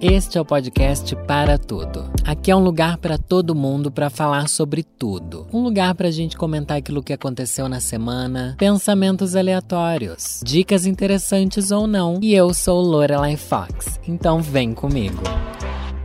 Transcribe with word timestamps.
Este 0.00 0.38
é 0.38 0.40
o 0.40 0.44
podcast 0.44 1.14
Para 1.26 1.58
Tudo. 1.58 2.10
Aqui 2.24 2.50
é 2.50 2.56
um 2.56 2.62
lugar 2.62 2.98
para 2.98 3.18
todo 3.18 3.54
mundo 3.54 3.90
para 3.90 4.08
falar 4.08 4.48
sobre 4.48 4.82
tudo. 4.82 5.46
Um 5.52 5.62
lugar 5.62 5.94
para 5.94 6.08
a 6.08 6.10
gente 6.10 6.36
comentar 6.36 6.76
aquilo 6.76 7.02
que 7.02 7.12
aconteceu 7.12 7.68
na 7.68 7.80
semana, 7.80 8.54
pensamentos 8.58 9.34
aleatórios, 9.34 10.40
dicas 10.44 10.86
interessantes 10.86 11.70
ou 11.70 11.86
não. 11.86 12.18
E 12.22 12.34
eu 12.34 12.54
sou 12.54 12.80
Lorelai 12.80 13.36
Fox, 13.36 14.00
então 14.06 14.40
vem 14.40 14.72
comigo. 14.72 15.22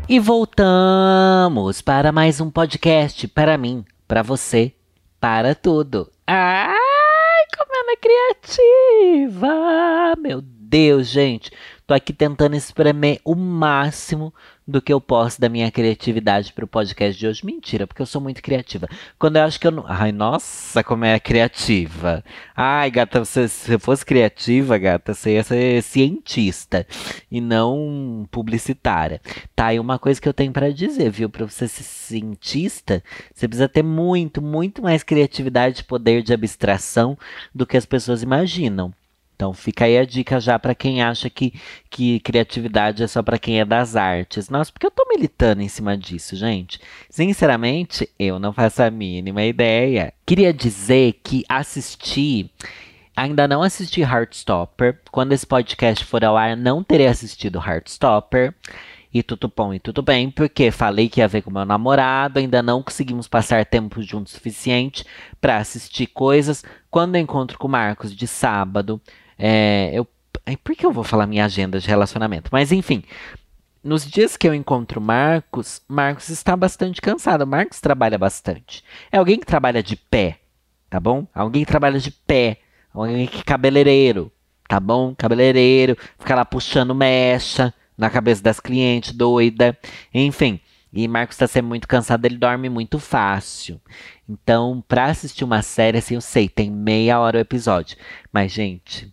E 0.09 0.19
voltamos 0.19 1.81
para 1.81 2.11
mais 2.11 2.41
um 2.41 2.49
podcast 2.49 3.27
para 3.27 3.57
mim, 3.57 3.85
para 4.07 4.21
você, 4.21 4.73
para 5.19 5.55
tudo. 5.55 6.11
Ai, 6.27 6.75
como 7.57 7.71
ela 7.73 7.93
é 7.93 7.97
criativa! 7.97 10.15
Meu 10.19 10.41
Deus, 10.41 11.07
gente. 11.07 11.51
Tô 11.91 11.95
aqui 11.95 12.13
tentando 12.13 12.55
espremer 12.55 13.19
o 13.25 13.35
máximo 13.35 14.33
do 14.65 14.82
que 14.82 14.93
eu 14.93 15.01
posso 15.01 15.41
da 15.41 15.49
minha 15.49 15.69
criatividade 15.69 16.54
pro 16.54 16.65
podcast 16.65 17.19
de 17.19 17.27
hoje. 17.27 17.45
Mentira, 17.45 17.86
porque 17.86 18.01
eu 18.01 18.05
sou 18.05 18.21
muito 18.21 18.41
criativa. 18.41 18.87
Quando 19.19 19.36
eu 19.36 19.43
acho 19.43 19.59
que 19.59 19.68
eu 19.68 19.71
não. 19.71 19.83
Ai, 19.86 20.13
nossa, 20.13 20.85
como 20.85 21.04
é 21.04 21.19
criativa. 21.19 22.23
Ai, 22.55 22.89
gata, 22.89 23.19
você, 23.19 23.46
se 23.46 23.65
você 23.65 23.77
fosse 23.77 24.05
criativa, 24.05 24.77
gata, 24.77 25.13
você 25.13 25.33
ia 25.33 25.43
ser 25.43 25.83
cientista 25.83 26.87
e 27.29 27.41
não 27.41 28.25
publicitária. 28.32 29.19
Tá, 29.54 29.73
e 29.73 29.77
uma 29.77 29.99
coisa 29.99 30.21
que 30.21 30.29
eu 30.29 30.33
tenho 30.33 30.54
para 30.54 30.71
dizer, 30.71 31.11
viu? 31.11 31.29
Pra 31.29 31.46
você 31.46 31.68
ser 31.68 31.83
cientista, 31.83 33.03
você 33.35 33.49
precisa 33.49 33.67
ter 33.67 33.83
muito, 33.83 34.41
muito 34.41 34.81
mais 34.81 35.03
criatividade 35.03 35.81
e 35.81 35.83
poder 35.83 36.23
de 36.23 36.33
abstração 36.33 37.17
do 37.53 37.66
que 37.66 37.75
as 37.75 37.85
pessoas 37.85 38.23
imaginam. 38.23 38.94
Então 39.41 39.53
fica 39.53 39.86
aí 39.86 39.97
a 39.97 40.05
dica 40.05 40.39
já 40.39 40.59
para 40.59 40.75
quem 40.75 41.02
acha 41.02 41.27
que, 41.27 41.59
que 41.89 42.19
criatividade 42.19 43.02
é 43.02 43.08
só 43.08 43.23
para 43.23 43.39
quem 43.39 43.59
é 43.59 43.66
das 43.66 43.95
artes. 43.95 44.52
Nossa, 44.52 44.72
porque 44.72 44.86
eu 44.86 44.91
tô 44.91 45.03
militando 45.09 45.63
em 45.63 45.67
cima 45.67 45.97
disso, 45.97 46.35
gente. 46.35 46.79
Sinceramente, 47.09 48.07
eu 48.19 48.38
não 48.38 48.53
faço 48.53 48.83
a 48.83 48.91
mínima 48.91 49.43
ideia. 49.43 50.13
Queria 50.27 50.53
dizer 50.53 51.19
que 51.23 51.43
assisti 51.49 52.51
Ainda 53.16 53.47
não 53.47 53.63
assisti 53.63 54.01
Heartstopper. 54.01 54.99
Quando 55.11 55.33
esse 55.33 55.45
podcast 55.45 56.05
for 56.05 56.23
ao 56.23 56.38
ar, 56.38 56.55
não 56.55 56.83
terei 56.83 57.07
assistido 57.07 57.57
Heartstopper. 57.57 58.53
E 59.11 59.23
tudo 59.23 59.51
bom 59.53 59.73
e 59.73 59.79
tudo 59.79 60.01
bem, 60.01 60.31
porque 60.31 60.71
falei 60.71 61.09
que 61.09 61.19
ia 61.19 61.27
ver 61.27 61.41
com 61.41 61.51
meu 61.51 61.66
namorado, 61.66 62.39
ainda 62.39 62.63
não 62.63 62.81
conseguimos 62.81 63.27
passar 63.27 63.66
tempo 63.66 64.01
juntos 64.01 64.31
suficiente 64.31 65.03
para 65.41 65.57
assistir 65.57 66.07
coisas. 66.07 66.63
Quando 66.89 67.16
eu 67.16 67.21
encontro 67.21 67.57
com 67.57 67.67
o 67.67 67.71
Marcos 67.71 68.16
de 68.16 68.25
sábado, 68.25 69.01
é, 69.42 69.89
eu, 69.94 70.08
por 70.64 70.75
que 70.75 70.86
eu 70.86 70.92
vou 70.92 71.03
falar 71.03 71.25
minha 71.25 71.45
agenda 71.45 71.80
de 71.80 71.88
relacionamento? 71.88 72.50
Mas 72.52 72.72
enfim, 72.72 73.03
nos 73.84 74.06
dias 74.06 74.38
que 74.38 74.47
eu 74.47 74.53
encontro 74.53 75.02
Marcos, 75.02 75.81
Marcos 75.88 76.30
está 76.30 76.56
bastante 76.56 77.02
cansado. 77.02 77.47
Marcos 77.47 77.81
trabalha 77.81 78.17
bastante. 78.17 78.84
É 79.12 79.17
alguém 79.17 79.39
que 79.39 79.45
trabalha 79.45 79.81
de 79.81 79.95
pé, 79.95 80.39
tá 80.89 81.00
bom? 81.00 81.25
Alguém 81.34 81.66
que 81.66 81.72
trabalha 81.72 82.00
de 82.00 82.12
pé. 82.12 82.59
Alguém 82.94 83.25
que 83.25 83.39
é 83.39 83.44
cabeleireiro, 83.44 84.31
tá 84.67 84.80
bom? 84.80 85.16
Cabeleireiro, 85.16 85.97
fica 86.19 86.36
lá 86.36 86.45
puxando 86.45 86.94
mecha 86.94 87.73
na 87.97 88.09
cabeça 88.09 88.44
das 88.44 88.59
clientes, 88.59 89.14
doida. 89.14 89.78
Enfim. 90.14 90.59
E 90.94 91.08
Marcos 91.08 91.36
está 91.36 91.47
sempre 91.47 91.69
muito 91.69 91.88
cansado, 91.88 92.25
ele 92.25 92.38
dorme 92.38 92.67
muito 92.67 93.00
fácil. 93.00 93.81
Então, 94.28 94.84
pra 94.88 95.06
assistir 95.06 95.44
uma 95.45 95.62
série, 95.62 95.97
assim, 95.97 96.16
eu 96.16 96.22
sei, 96.22 96.50
tem 96.50 96.69
meia 96.69 97.19
hora 97.19 97.38
o 97.38 97.42
episódio. 97.42 97.97
Mas, 98.31 98.52
gente, 98.52 99.12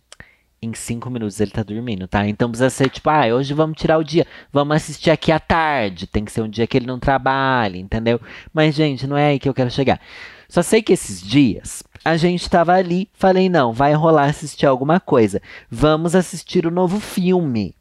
em 0.61 0.73
cinco 0.73 1.09
minutos 1.09 1.39
ele 1.39 1.51
tá 1.51 1.63
dormindo, 1.63 2.07
tá? 2.07 2.27
Então 2.27 2.49
precisa 2.49 2.69
ser 2.69 2.89
tipo, 2.89 3.09
ah, 3.09 3.27
hoje 3.33 3.53
vamos 3.53 3.77
tirar 3.77 3.97
o 3.97 4.03
dia, 4.03 4.25
vamos 4.51 4.75
assistir 4.75 5.09
aqui 5.09 5.31
à 5.31 5.39
tarde. 5.39 6.07
Tem 6.07 6.25
que 6.25 6.31
ser 6.31 6.41
um 6.41 6.49
dia 6.49 6.67
que 6.67 6.77
ele 6.77 6.85
não 6.85 6.99
trabalha, 6.99 7.77
entendeu? 7.77 8.19
Mas, 8.53 8.75
gente, 8.75 9.07
não 9.07 9.17
é 9.17 9.27
aí 9.27 9.39
que 9.39 9.47
eu 9.47 9.53
quero 9.53 9.71
chegar. 9.71 9.99
Só 10.47 10.61
sei 10.61 10.81
que 10.81 10.93
esses 10.93 11.21
dias 11.21 11.83
a 12.03 12.17
gente 12.17 12.49
tava 12.49 12.73
ali, 12.73 13.09
falei, 13.13 13.49
não, 13.49 13.71
vai 13.71 13.93
rolar 13.93 14.25
assistir 14.25 14.65
alguma 14.65 14.99
coisa. 14.99 15.41
Vamos 15.69 16.15
assistir 16.15 16.65
o 16.65 16.71
novo 16.71 16.99
filme. 16.99 17.75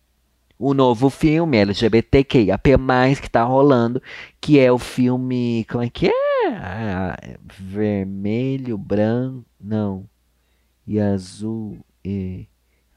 O 0.59 0.75
novo 0.75 1.09
filme 1.09 1.57
LGBTQIAP+, 1.57 2.71
que 3.23 3.31
tá 3.31 3.45
rolando, 3.45 4.03
que 4.41 4.59
é 4.59 4.73
o 4.73 4.79
filme, 4.79 5.65
como 5.71 5.85
é 5.85 5.89
que 5.89 6.09
é? 6.09 7.39
Vermelho, 7.59 8.77
branco, 8.77 9.45
não. 9.61 10.05
E 10.85 10.99
azul 10.99 11.79
e 12.05 12.49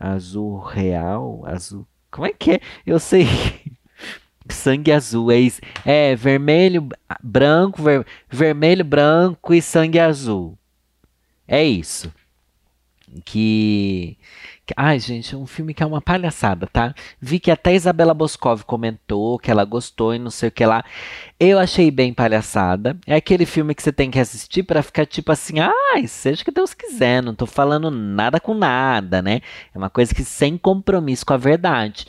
azul 0.01 0.59
real, 0.59 1.43
azul. 1.45 1.87
Como 2.09 2.25
é 2.25 2.33
que 2.33 2.53
é? 2.53 2.59
Eu 2.85 2.99
sei. 2.99 3.27
sangue 4.49 4.91
azul, 4.91 5.31
é 5.31 5.39
isso. 5.39 5.61
É 5.85 6.15
vermelho, 6.15 6.89
branco, 7.21 7.81
ver, 7.81 8.05
vermelho, 8.29 8.83
branco 8.83 9.53
e 9.53 9.61
sangue 9.61 9.99
azul. 9.99 10.57
É 11.47 11.63
isso. 11.63 12.11
Que 13.25 14.17
Ai, 14.77 14.99
gente, 14.99 15.35
é 15.35 15.37
um 15.37 15.45
filme 15.45 15.73
que 15.73 15.83
é 15.83 15.85
uma 15.85 16.01
palhaçada, 16.01 16.67
tá? 16.67 16.93
Vi 17.19 17.39
que 17.39 17.51
até 17.51 17.73
Isabela 17.73 18.13
Boscov 18.13 18.63
comentou 18.63 19.37
que 19.37 19.51
ela 19.51 19.65
gostou 19.65 20.13
e 20.13 20.19
não 20.19 20.31
sei 20.31 20.49
o 20.49 20.51
que 20.51 20.65
lá. 20.65 20.83
Eu 21.39 21.59
achei 21.59 21.91
bem 21.91 22.13
palhaçada. 22.13 22.97
É 23.05 23.15
aquele 23.15 23.45
filme 23.45 23.75
que 23.75 23.83
você 23.83 23.91
tem 23.91 24.09
que 24.09 24.19
assistir 24.19 24.63
para 24.63 24.83
ficar 24.83 25.05
tipo 25.05 25.31
assim, 25.31 25.55
ai, 25.59 26.07
seja 26.07 26.43
que 26.43 26.51
Deus 26.51 26.73
quiser, 26.73 27.21
não 27.21 27.35
tô 27.35 27.45
falando 27.45 27.91
nada 27.91 28.39
com 28.39 28.53
nada, 28.53 29.21
né? 29.21 29.41
É 29.73 29.77
uma 29.77 29.89
coisa 29.89 30.13
que 30.13 30.23
sem 30.23 30.57
compromisso 30.57 31.25
com 31.25 31.33
a 31.33 31.37
verdade. 31.37 32.05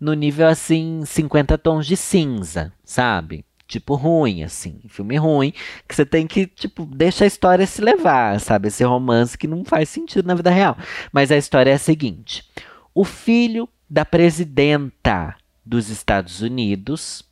No 0.00 0.14
nível 0.14 0.48
assim, 0.48 1.02
50 1.04 1.58
tons 1.58 1.86
de 1.86 1.96
cinza, 1.96 2.72
sabe? 2.84 3.44
Tipo, 3.70 3.94
ruim, 3.94 4.42
assim. 4.42 4.80
Filme 4.88 5.16
ruim, 5.16 5.52
que 5.86 5.94
você 5.94 6.04
tem 6.04 6.26
que, 6.26 6.46
tipo, 6.46 6.84
deixa 6.84 7.24
a 7.24 7.26
história 7.26 7.66
se 7.66 7.80
levar, 7.80 8.40
sabe? 8.40 8.68
Esse 8.68 8.82
romance 8.82 9.38
que 9.38 9.46
não 9.46 9.64
faz 9.64 9.88
sentido 9.88 10.26
na 10.26 10.34
vida 10.34 10.50
real. 10.50 10.76
Mas 11.12 11.30
a 11.30 11.36
história 11.36 11.70
é 11.70 11.74
a 11.74 11.78
seguinte: 11.78 12.44
o 12.94 13.04
filho 13.04 13.68
da 13.88 14.04
presidenta 14.04 15.36
dos 15.64 15.88
Estados 15.88 16.42
Unidos, 16.42 17.24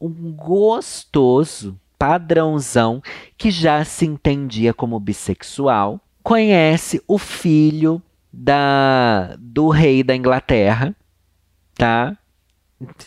um 0.00 0.32
gostoso 0.32 1.78
padrãozão 1.98 3.02
que 3.36 3.50
já 3.50 3.84
se 3.84 4.06
entendia 4.06 4.72
como 4.72 5.00
bissexual, 5.00 6.00
conhece 6.22 7.02
o 7.06 7.18
filho 7.18 8.00
da 8.32 9.36
do 9.38 9.68
rei 9.68 10.02
da 10.02 10.14
Inglaterra, 10.14 10.94
tá? 11.74 12.16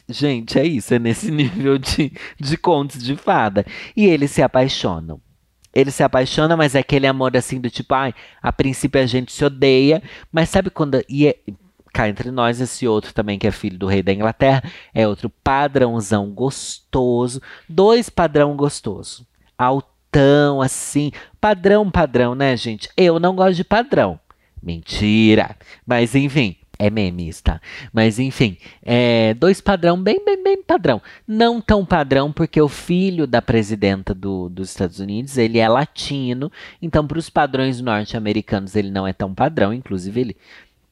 Gente, 0.07 0.59
é 0.59 0.65
isso, 0.65 0.93
é 0.93 0.99
nesse 0.99 1.29
nível 1.31 1.77
de, 1.77 2.11
de 2.39 2.57
contos 2.57 3.03
de 3.03 3.15
fada. 3.15 3.65
E 3.95 4.05
eles 4.05 4.31
se 4.31 4.41
apaixonam. 4.41 5.19
Ele 5.73 5.91
se 5.91 6.03
apaixona, 6.03 6.55
mas 6.55 6.73
é 6.73 6.79
aquele 6.79 7.05
amor 7.05 7.35
assim 7.35 7.59
do 7.59 7.69
tipo, 7.69 7.93
ai, 7.93 8.13
a 8.41 8.53
princípio 8.53 9.01
a 9.01 9.05
gente 9.05 9.33
se 9.33 9.43
odeia, 9.43 10.01
mas 10.31 10.49
sabe 10.49 10.69
quando. 10.69 11.03
E 11.09 11.27
é, 11.27 11.35
cá 11.93 12.07
entre 12.07 12.31
nós, 12.31 12.61
esse 12.61 12.87
outro 12.87 13.13
também, 13.13 13.37
que 13.37 13.45
é 13.45 13.51
filho 13.51 13.77
do 13.77 13.85
rei 13.85 14.01
da 14.01 14.13
Inglaterra, 14.13 14.63
é 14.93 15.05
outro 15.05 15.29
padrãozão 15.29 16.29
gostoso. 16.31 17.41
Dois 17.67 18.09
padrão 18.09 18.55
gostoso. 18.55 19.27
Altão, 19.57 20.61
assim. 20.61 21.11
Padrão, 21.41 21.91
padrão, 21.91 22.35
né, 22.35 22.55
gente? 22.55 22.89
Eu 22.95 23.19
não 23.19 23.35
gosto 23.35 23.55
de 23.55 23.63
padrão. 23.65 24.17
Mentira. 24.63 25.55
Mas 25.85 26.15
enfim, 26.15 26.55
é 26.77 26.89
memes, 26.89 27.41
tá? 27.41 27.61
Mas 27.91 28.19
enfim, 28.19 28.57
é, 28.83 29.33
dois 29.33 29.61
padrão, 29.61 30.01
bem, 30.01 30.23
bem, 30.23 30.41
bem 30.43 30.63
padrão. 30.63 31.01
Não 31.27 31.61
tão 31.61 31.85
padrão, 31.85 32.31
porque 32.31 32.61
o 32.61 32.67
filho 32.67 33.25
da 33.25 33.41
presidenta 33.41 34.13
do, 34.13 34.49
dos 34.49 34.69
Estados 34.69 34.99
Unidos, 34.99 35.37
ele 35.37 35.59
é 35.59 35.67
latino, 35.67 36.51
então 36.81 37.05
para 37.05 37.19
os 37.19 37.29
padrões 37.29 37.81
norte-americanos 37.81 38.75
ele 38.75 38.91
não 38.91 39.07
é 39.07 39.13
tão 39.13 39.33
padrão, 39.33 39.73
inclusive 39.73 40.19
ele 40.19 40.37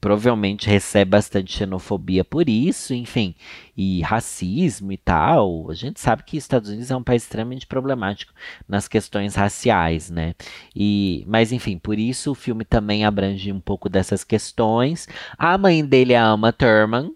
provavelmente 0.03 0.67
recebe 0.67 1.11
bastante 1.11 1.57
xenofobia 1.57 2.25
por 2.25 2.49
isso, 2.49 2.93
enfim, 2.93 3.33
e 3.75 4.01
racismo 4.01 4.91
e 4.91 4.97
tal. 4.97 5.71
A 5.71 5.73
gente 5.73 5.97
sabe 5.97 6.23
que 6.23 6.35
Estados 6.35 6.67
Unidos 6.67 6.91
é 6.91 6.95
um 6.97 7.01
país 7.01 7.23
extremamente 7.23 7.65
problemático 7.65 8.33
nas 8.67 8.89
questões 8.89 9.33
raciais, 9.33 10.09
né? 10.09 10.35
E, 10.75 11.23
mas 11.25 11.53
enfim, 11.53 11.77
por 11.77 11.97
isso 11.97 12.31
o 12.31 12.35
filme 12.35 12.65
também 12.65 13.05
abrange 13.05 13.49
um 13.49 13.61
pouco 13.61 13.87
dessas 13.87 14.25
questões. 14.25 15.07
A 15.37 15.57
mãe 15.57 15.85
dele 15.85 16.11
é 16.11 16.17
a 16.17 16.25
Ama 16.25 16.51
Thurman. 16.51 17.15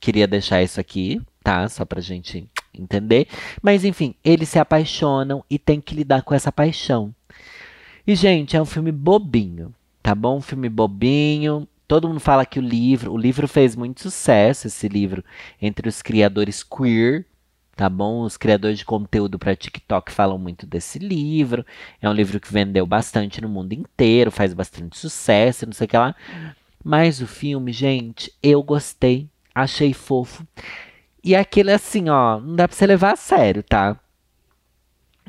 Queria 0.00 0.26
deixar 0.26 0.62
isso 0.62 0.80
aqui, 0.80 1.20
tá? 1.44 1.68
Só 1.68 1.84
pra 1.84 2.00
gente 2.00 2.48
entender. 2.72 3.28
Mas 3.60 3.84
enfim, 3.84 4.14
eles 4.24 4.48
se 4.48 4.58
apaixonam 4.58 5.44
e 5.50 5.58
tem 5.58 5.82
que 5.82 5.94
lidar 5.94 6.22
com 6.22 6.34
essa 6.34 6.50
paixão. 6.50 7.14
E, 8.06 8.14
gente, 8.14 8.56
é 8.56 8.62
um 8.62 8.64
filme 8.64 8.90
bobinho 8.90 9.74
tá 10.02 10.14
bom? 10.14 10.40
Filme 10.40 10.68
bobinho. 10.68 11.66
Todo 11.86 12.06
mundo 12.06 12.20
fala 12.20 12.44
que 12.44 12.58
o 12.58 12.62
livro, 12.62 13.12
o 13.12 13.16
livro 13.16 13.48
fez 13.48 13.74
muito 13.74 14.02
sucesso, 14.02 14.66
esse 14.66 14.86
livro, 14.88 15.24
entre 15.60 15.88
os 15.88 16.02
criadores 16.02 16.62
queer, 16.62 17.24
tá 17.74 17.88
bom? 17.88 18.24
Os 18.24 18.36
criadores 18.36 18.78
de 18.78 18.84
conteúdo 18.84 19.38
para 19.38 19.56
TikTok 19.56 20.12
falam 20.12 20.36
muito 20.36 20.66
desse 20.66 20.98
livro. 20.98 21.64
É 22.02 22.08
um 22.08 22.12
livro 22.12 22.38
que 22.38 22.52
vendeu 22.52 22.86
bastante 22.86 23.40
no 23.40 23.48
mundo 23.48 23.72
inteiro, 23.72 24.30
faz 24.30 24.52
bastante 24.52 24.98
sucesso, 24.98 25.64
não 25.64 25.72
sei 25.72 25.86
o 25.86 25.88
que 25.88 25.96
lá. 25.96 26.14
Mas 26.84 27.22
o 27.22 27.26
filme, 27.26 27.72
gente, 27.72 28.32
eu 28.42 28.62
gostei, 28.62 29.28
achei 29.54 29.94
fofo. 29.94 30.46
E 31.24 31.34
aquilo 31.34 31.70
é 31.70 31.74
assim, 31.74 32.08
ó, 32.08 32.38
não 32.38 32.54
dá 32.54 32.68
pra 32.68 32.76
você 32.76 32.86
levar 32.86 33.12
a 33.12 33.16
sério, 33.16 33.62
tá? 33.62 33.98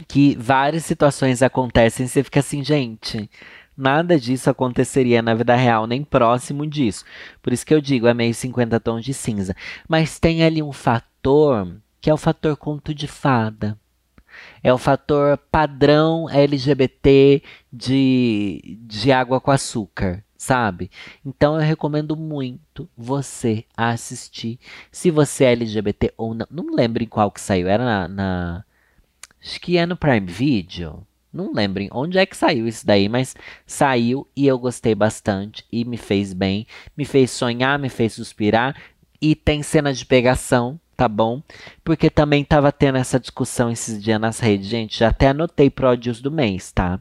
Que 0.08 0.36
várias 0.36 0.86
situações 0.86 1.42
acontecem 1.42 2.06
e 2.06 2.10
você 2.10 2.24
fica 2.24 2.40
assim, 2.40 2.64
gente, 2.64 3.30
nada 3.80 4.20
disso 4.20 4.50
aconteceria 4.50 5.22
na 5.22 5.34
vida 5.34 5.56
real, 5.56 5.88
nem 5.88 6.04
próximo 6.04 6.68
disso. 6.68 7.06
Por 7.42 7.54
isso 7.54 7.66
que 7.66 7.74
eu 7.74 7.82
digo, 7.82 8.08
é 8.08 8.14
meio 8.14 8.34
50 8.34 8.80
tons 8.80 9.06
de 9.06 9.14
cinza. 9.14 9.56
Mas 9.88 10.20
tem 10.20 10.44
ali 10.44 10.62
um 10.62 10.74
fator 10.74 11.76
que 12.02 12.10
é 12.10 12.14
o 12.14 12.18
fator 12.18 12.56
conto 12.58 12.94
de 12.94 13.08
fada. 13.08 13.78
É 14.64 14.74
o 14.74 14.78
fator 14.78 15.38
padrão 15.38 16.30
LGBT 16.30 17.42
de, 17.72 18.80
de 18.82 19.12
água 19.12 19.42
com 19.42 19.52
açúcar, 19.52 20.24
sabe? 20.38 20.90
Então 21.26 21.56
eu 21.56 21.62
recomendo 21.62 22.16
muito 22.16 22.90
você 22.98 23.66
assistir. 23.76 24.60
Se 24.92 25.12
você 25.12 25.46
é 25.46 25.52
LGBT 25.52 26.14
ou 26.18 26.34
não. 26.34 26.48
Não 26.50 26.76
lembro 26.76 27.04
em 27.04 27.08
qual 27.08 27.32
que 27.32 27.42
saiu. 27.42 27.68
Era 27.68 27.84
na. 27.84 28.08
na 28.08 28.66
acho 29.42 29.60
que 29.60 29.78
é 29.78 29.86
no 29.86 29.98
Prime 29.98 30.28
Video. 30.28 31.06
Não 31.32 31.54
lembro 31.54 31.86
onde 31.92 32.18
é 32.18 32.26
que 32.26 32.36
saiu 32.36 32.68
isso 32.68 32.86
daí, 32.86 33.08
mas 33.08 33.36
saiu 33.66 34.28
e 34.36 34.48
eu 34.48 34.58
gostei 34.58 34.96
bastante 34.96 35.64
e 35.72 35.86
me 35.86 35.98
fez 35.98 36.34
bem, 36.34 36.66
me 36.98 37.06
fez 37.06 37.32
sonhar, 37.32 37.78
me 37.78 37.90
fez 37.90 38.14
suspirar 38.14 38.76
e 39.22 39.36
tem 39.36 39.62
cenas 39.62 39.98
de 39.98 40.06
pegação 40.06 40.80
tá 41.00 41.08
bom? 41.08 41.42
Porque 41.82 42.10
também 42.10 42.44
tava 42.44 42.74
tendo 42.74 42.98
essa 42.98 43.18
discussão 43.18 43.72
esses 43.72 44.04
dias 44.04 44.20
nas 44.20 44.42
redes. 44.42 44.68
Gente, 44.68 45.00
já 45.00 45.08
até 45.08 45.30
anotei 45.30 45.70
pródios 45.70 46.22
do 46.22 46.30
mês, 46.30 46.74
tá? 46.74 47.00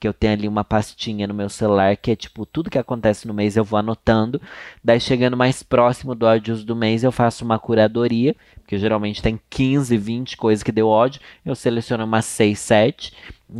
Que 0.00 0.08
eu 0.08 0.14
tenho 0.14 0.32
ali 0.32 0.48
uma 0.48 0.64
pastinha 0.64 1.26
no 1.26 1.34
meu 1.34 1.48
celular 1.50 1.96
que 1.96 2.10
é 2.10 2.16
tipo 2.16 2.46
tudo 2.46 2.70
que 2.70 2.78
acontece 2.78 3.28
no 3.28 3.34
mês 3.34 3.56
eu 3.56 3.64
vou 3.64 3.78
anotando. 3.78 4.40
Daí 4.82 4.98
chegando 4.98 5.36
mais 5.36 5.62
próximo 5.62 6.14
do 6.14 6.24
ódios 6.24 6.64
do 6.64 6.74
mês 6.74 7.04
eu 7.04 7.12
faço 7.12 7.44
uma 7.44 7.58
curadoria, 7.58 8.34
porque 8.56 8.78
geralmente 8.78 9.22
tem 9.22 9.38
15, 9.50 9.96
20 9.96 10.36
coisas 10.38 10.62
que 10.62 10.72
deu 10.72 10.88
ódio. 10.88 11.20
Eu 11.44 11.54
seleciono 11.54 12.04
umas 12.04 12.24
6, 12.24 12.58
7. 12.58 13.12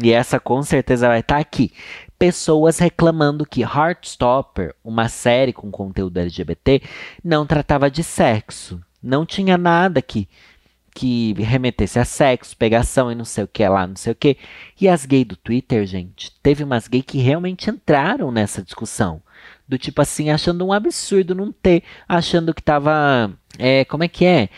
E 0.02 0.12
essa 0.12 0.40
com 0.40 0.62
certeza 0.62 1.08
vai 1.08 1.20
estar 1.20 1.34
tá 1.34 1.40
aqui 1.40 1.72
pessoas 2.20 2.78
reclamando 2.78 3.46
que 3.46 3.62
Heartstopper, 3.62 4.74
uma 4.84 5.08
série 5.08 5.54
com 5.54 5.70
conteúdo 5.70 6.18
LGBT, 6.18 6.82
não 7.24 7.46
tratava 7.46 7.90
de 7.90 8.04
sexo. 8.04 8.78
Não 9.02 9.24
tinha 9.24 9.56
nada 9.56 10.02
que 10.02 10.28
que 10.94 11.32
remetesse 11.34 11.98
a 11.98 12.04
sexo, 12.04 12.56
pegação 12.56 13.10
e 13.10 13.14
não 13.14 13.24
sei 13.24 13.44
o 13.44 13.48
que 13.48 13.66
lá, 13.66 13.86
não 13.86 13.96
sei 13.96 14.12
o 14.12 14.16
que. 14.16 14.36
E 14.80 14.88
as 14.88 15.06
gays 15.06 15.26
do 15.26 15.36
Twitter, 15.36 15.86
gente, 15.86 16.32
teve 16.42 16.64
umas 16.64 16.88
gays 16.88 17.04
que 17.06 17.18
realmente 17.18 17.70
entraram 17.70 18.30
nessa 18.30 18.62
discussão. 18.62 19.22
Do 19.68 19.78
tipo 19.78 20.02
assim, 20.02 20.30
achando 20.30 20.66
um 20.66 20.72
absurdo 20.72 21.34
não 21.34 21.52
ter, 21.52 21.82
achando 22.08 22.52
que 22.52 22.62
tava. 22.62 23.32
É, 23.58 23.84
como 23.84 24.04
é 24.04 24.08
que 24.08 24.24
é? 24.24 24.48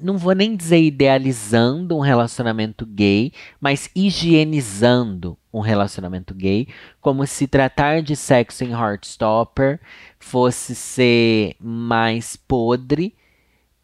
Não 0.00 0.16
vou 0.16 0.34
nem 0.34 0.56
dizer 0.56 0.80
idealizando 0.80 1.96
um 1.96 2.00
relacionamento 2.00 2.86
gay, 2.86 3.32
mas 3.60 3.90
higienizando 3.94 5.36
um 5.52 5.60
relacionamento 5.60 6.34
gay, 6.34 6.66
como 7.00 7.26
se 7.26 7.46
tratar 7.46 8.02
de 8.02 8.16
sexo 8.16 8.64
em 8.64 8.70
Heartstopper 8.70 9.80
fosse 10.18 10.74
ser 10.74 11.54
mais 11.60 12.36
podre 12.36 13.14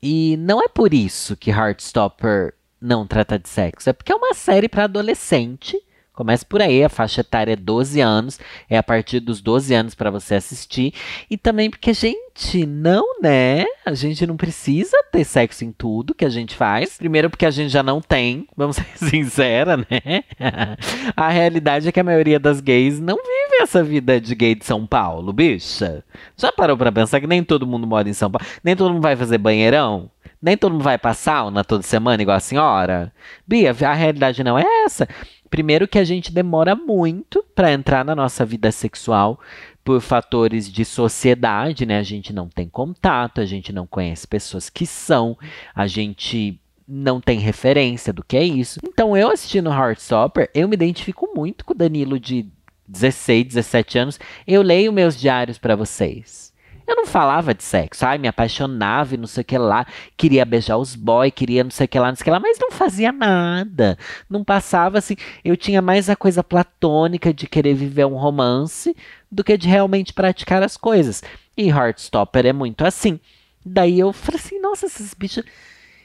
e 0.03 0.37
não 0.39 0.62
é 0.62 0.69
por 0.69 0.95
isso 0.95 1.37
que 1.37 1.50
Heartstopper 1.50 2.55
não 2.81 3.06
trata 3.06 3.39
de 3.39 3.49
sexo. 3.49 3.91
É 3.91 3.93
porque 3.93 4.12
é 4.12 4.15
uma 4.15 4.35
série 4.35 4.69
para 4.69 4.85
adolescente. 4.85 5.77
Começa 6.12 6.45
por 6.45 6.61
aí, 6.61 6.83
a 6.83 6.89
faixa 6.89 7.21
etária 7.21 7.53
é 7.53 7.56
12 7.56 8.00
anos, 8.00 8.41
é 8.69 8.77
a 8.77 8.83
partir 8.83 9.21
dos 9.21 9.41
12 9.41 9.73
anos 9.73 9.95
para 9.95 10.11
você 10.11 10.35
assistir. 10.35 10.93
E 11.31 11.37
também 11.37 11.71
porque, 11.71 11.93
gente, 11.93 12.67
não, 12.67 13.21
né? 13.21 13.65
A 13.87 13.95
gente 13.95 14.27
não 14.27 14.37
precisa 14.37 14.97
ter 15.12 15.23
sexo 15.23 15.65
em 15.65 15.71
tudo 15.71 16.17
que 16.17 16.25
a 16.25 16.29
gente 16.29 16.56
faz. 16.56 16.97
Primeiro, 16.99 17.31
porque 17.31 17.47
a 17.47 17.53
gente 17.53 17.69
já 17.69 17.85
não 17.85 18.00
tem, 18.00 18.49
vamos 18.56 18.75
ser 18.97 18.97
sincera, 18.97 19.77
né? 19.77 20.25
a 21.17 21.29
realidade 21.29 21.89
é 21.89 21.93
que 21.93 22.00
a 22.00 22.05
maioria 22.05 22.41
das 22.41 22.61
gays 22.61 22.99
não 22.99 23.17
vive 23.17 23.38
essa 23.63 23.83
vida 23.83 24.21
de 24.21 24.35
gay 24.35 24.55
de 24.55 24.65
São 24.65 24.87
Paulo, 24.87 25.33
bicha. 25.33 26.05
Já 26.37 26.53
parou 26.53 26.77
pra 26.77 26.93
pensar 26.93 27.21
que 27.21 27.27
nem 27.27 27.43
todo 27.43 27.67
mundo 27.67 27.87
mora 27.87 28.09
em 28.09 28.13
São 28.13 28.31
Paulo? 28.31 28.47
Nem 28.63 28.77
todo 28.77 28.93
mundo 28.93 29.03
vai 29.03 29.17
fazer 29.17 29.39
banheirão? 29.39 30.11
Nem 30.41 30.57
todo 30.57 30.73
mundo 30.73 30.85
vai 30.85 30.97
pra 30.97 31.15
sauna 31.15 31.65
toda 31.65 31.83
semana 31.83 32.23
igual 32.23 32.37
a 32.37 32.41
senhora? 32.41 33.13
Bia, 33.47 33.71
a 33.71 33.95
realidade 33.95 34.45
não 34.45 34.59
é 34.59 34.65
essa. 34.85 35.09
Primeiro 35.51 35.89
que 35.89 35.99
a 35.99 36.05
gente 36.05 36.33
demora 36.33 36.75
muito 36.75 37.45
para 37.55 37.73
entrar 37.73 38.05
na 38.05 38.15
nossa 38.15 38.45
vida 38.45 38.71
sexual 38.71 39.41
por 39.83 40.01
fatores 40.01 40.71
de 40.71 40.85
sociedade, 40.85 41.87
né? 41.87 41.99
A 41.99 42.03
gente 42.03 42.33
não 42.33 42.49
tem 42.49 42.69
contato, 42.69 43.41
a 43.41 43.47
gente 43.47 43.73
não 43.73 43.87
conhece 43.87 44.27
pessoas 44.29 44.69
que 44.69 44.87
são, 44.87 45.37
a 45.75 45.87
gente 45.87 46.61
não 46.87 47.21
tem 47.21 47.39
referência 47.39 48.13
do 48.13 48.23
que 48.23 48.37
é 48.37 48.45
isso. 48.45 48.81
Então, 48.85 49.17
eu 49.17 49.31
assistindo 49.31 49.71
Heartstopper, 49.71 50.51
eu 50.55 50.69
me 50.69 50.75
identifico 50.75 51.31
muito 51.35 51.65
com 51.65 51.73
o 51.73 51.77
Danilo 51.77 52.21
de 52.21 52.47
16, 52.88 53.46
17 53.46 53.99
anos. 53.99 54.20
Eu 54.46 54.62
leio 54.62 54.93
meus 54.93 55.19
diários 55.19 55.58
para 55.58 55.76
vocês. 55.76 56.49
Eu 56.88 56.96
não 56.96 57.06
falava 57.06 57.52
de 57.52 57.62
sexo, 57.62 58.06
ai, 58.06 58.17
me 58.17 58.26
apaixonava 58.26 59.14
e 59.14 59.19
não 59.19 59.26
sei 59.26 59.43
o 59.43 59.44
que 59.44 59.58
lá, 59.58 59.87
queria 60.17 60.43
beijar 60.46 60.79
os 60.79 60.96
boys, 60.96 61.31
queria 61.37 61.62
não 61.62 61.70
sei 61.70 61.85
o 61.85 61.88
que 61.88 61.99
lá, 61.99 62.08
não 62.08 62.17
sei 62.17 62.23
o 62.23 62.25
que 62.25 62.31
lá, 62.31 62.40
mas 62.40 62.58
não 62.58 62.70
fazia 62.70 63.12
nada. 63.12 63.99
Não 64.29 64.43
passava 64.43 64.96
assim. 64.96 65.14
Eu 65.44 65.55
tinha 65.55 65.82
mais 65.82 66.08
a 66.08 66.17
coisa 66.17 66.43
platônica 66.43 67.32
de 67.35 67.46
querer 67.46 67.75
viver 67.75 68.06
um 68.06 68.17
romance 68.17 68.96
do 69.31 69.44
que 69.44 69.58
de 69.58 69.69
realmente 69.69 70.14
praticar 70.14 70.62
as 70.62 70.79
coisas. 70.79 71.23
E 71.55 71.69
Heartstopper 71.69 72.46
é 72.46 72.55
muito 72.55 72.82
assim. 72.87 73.20
Daí 73.62 74.00
eu 74.00 74.11
falei 74.11 74.40
assim, 74.40 74.58
nossa, 74.58 74.87
esses 74.87 75.12
bichos. 75.12 75.44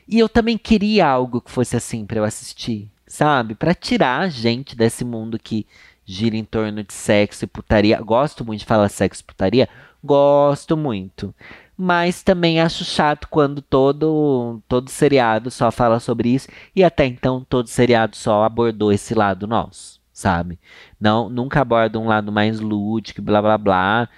E 0.06 0.20
eu 0.20 0.28
também 0.28 0.58
queria 0.58 1.08
algo 1.08 1.40
que 1.40 1.50
fosse 1.50 1.78
assim 1.78 2.06
para 2.06 2.20
eu 2.20 2.26
assistir, 2.26 2.92
sabe? 3.08 3.56
Para 3.56 3.74
tirar 3.74 4.20
a 4.20 4.28
gente 4.28 4.76
desse 4.76 5.06
mundo 5.06 5.40
que 5.40 5.66
gira 6.06 6.36
em 6.36 6.44
torno 6.44 6.84
de 6.84 6.94
sexo 6.94 7.46
e 7.46 7.48
putaria. 7.48 8.02
Gosto 8.02 8.46
muito 8.46 8.60
de 8.60 8.66
falar 8.66 8.90
sexo 8.90 9.22
e 9.22 9.26
putaria 9.26 9.70
Gosto 10.04 10.76
muito. 10.76 11.34
Mas 11.78 12.22
também 12.22 12.60
acho 12.60 12.84
chato 12.84 13.28
quando 13.30 13.62
todo, 13.62 14.62
todo 14.68 14.90
seriado 14.90 15.50
só 15.50 15.72
fala 15.72 16.00
sobre 16.00 16.30
isso. 16.30 16.48
E 16.76 16.84
até 16.84 17.06
então 17.06 17.46
todo 17.48 17.68
seriado 17.68 18.16
só 18.16 18.44
abordou 18.44 18.92
esse 18.92 19.16
lado 19.16 19.48
nosso, 19.48 20.02
sabe? 20.12 20.60
Não, 21.00 21.30
nunca 21.30 21.62
aborda 21.62 21.98
um 21.98 22.08
lado 22.08 22.32
mais 22.32 22.60
lúdico, 22.60 23.22
blá 23.22 23.42
blá 23.42 23.58
blá. 23.58 24.10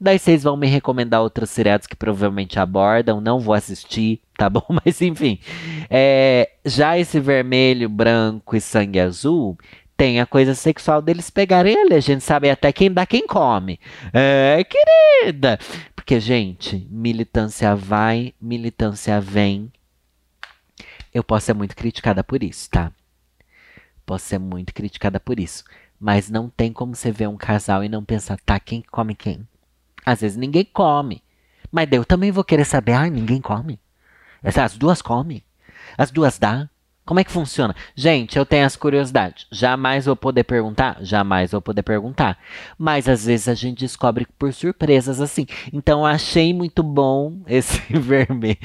Daí 0.00 0.18
vocês 0.18 0.42
vão 0.42 0.56
me 0.56 0.66
recomendar 0.66 1.20
outros 1.20 1.50
seriados 1.50 1.86
que 1.86 1.96
provavelmente 1.96 2.58
abordam, 2.58 3.20
não 3.20 3.38
vou 3.38 3.54
assistir, 3.54 4.20
tá 4.36 4.48
bom? 4.48 4.64
Mas 4.84 5.00
enfim. 5.02 5.38
É, 5.90 6.50
já 6.64 6.98
esse 6.98 7.18
vermelho, 7.20 7.88
branco 7.88 8.56
e 8.56 8.60
sangue 8.60 9.00
azul, 9.00 9.58
tem 10.00 10.18
a 10.18 10.24
coisa 10.24 10.54
sexual 10.54 11.02
deles 11.02 11.28
pegarem 11.28 11.78
ele. 11.78 11.92
A 11.92 12.00
gente 12.00 12.24
sabe 12.24 12.48
até 12.48 12.72
quem 12.72 12.90
dá 12.90 13.04
quem 13.04 13.26
come. 13.26 13.78
É, 14.14 14.64
querida. 14.64 15.58
Porque, 15.94 16.18
gente, 16.18 16.88
militância 16.90 17.76
vai, 17.76 18.32
militância 18.40 19.20
vem. 19.20 19.70
Eu 21.12 21.22
posso 21.22 21.44
ser 21.44 21.52
muito 21.52 21.76
criticada 21.76 22.24
por 22.24 22.42
isso, 22.42 22.70
tá? 22.70 22.90
Posso 24.06 24.24
ser 24.24 24.38
muito 24.38 24.72
criticada 24.72 25.20
por 25.20 25.38
isso. 25.38 25.64
Mas 26.00 26.30
não 26.30 26.48
tem 26.48 26.72
como 26.72 26.94
você 26.94 27.12
ver 27.12 27.28
um 27.28 27.36
casal 27.36 27.84
e 27.84 27.88
não 27.90 28.02
pensar, 28.02 28.38
tá, 28.40 28.58
quem 28.58 28.80
come 28.80 29.14
quem? 29.14 29.46
Às 30.06 30.22
vezes 30.22 30.38
ninguém 30.38 30.64
come. 30.64 31.22
Mas 31.70 31.86
eu 31.92 32.06
também 32.06 32.30
vou 32.30 32.42
querer 32.42 32.64
saber, 32.64 32.92
ai, 32.92 33.10
ninguém 33.10 33.42
come. 33.42 33.78
As 34.42 34.78
duas 34.78 35.02
comem. 35.02 35.44
As 35.98 36.10
duas 36.10 36.38
dá. 36.38 36.69
Como 37.10 37.18
é 37.18 37.24
que 37.24 37.32
funciona? 37.32 37.74
Gente, 37.96 38.38
eu 38.38 38.46
tenho 38.46 38.64
as 38.64 38.76
curiosidades. 38.76 39.44
Jamais 39.50 40.06
vou 40.06 40.14
poder 40.14 40.44
perguntar? 40.44 40.96
Jamais 41.00 41.50
vou 41.50 41.60
poder 41.60 41.82
perguntar. 41.82 42.38
Mas 42.78 43.08
às 43.08 43.26
vezes 43.26 43.48
a 43.48 43.54
gente 43.54 43.80
descobre 43.80 44.28
por 44.38 44.52
surpresas 44.52 45.20
assim. 45.20 45.44
Então 45.72 46.02
eu 46.02 46.06
achei 46.06 46.54
muito 46.54 46.84
bom 46.84 47.40
esse 47.48 47.82
vermelho. 47.98 48.56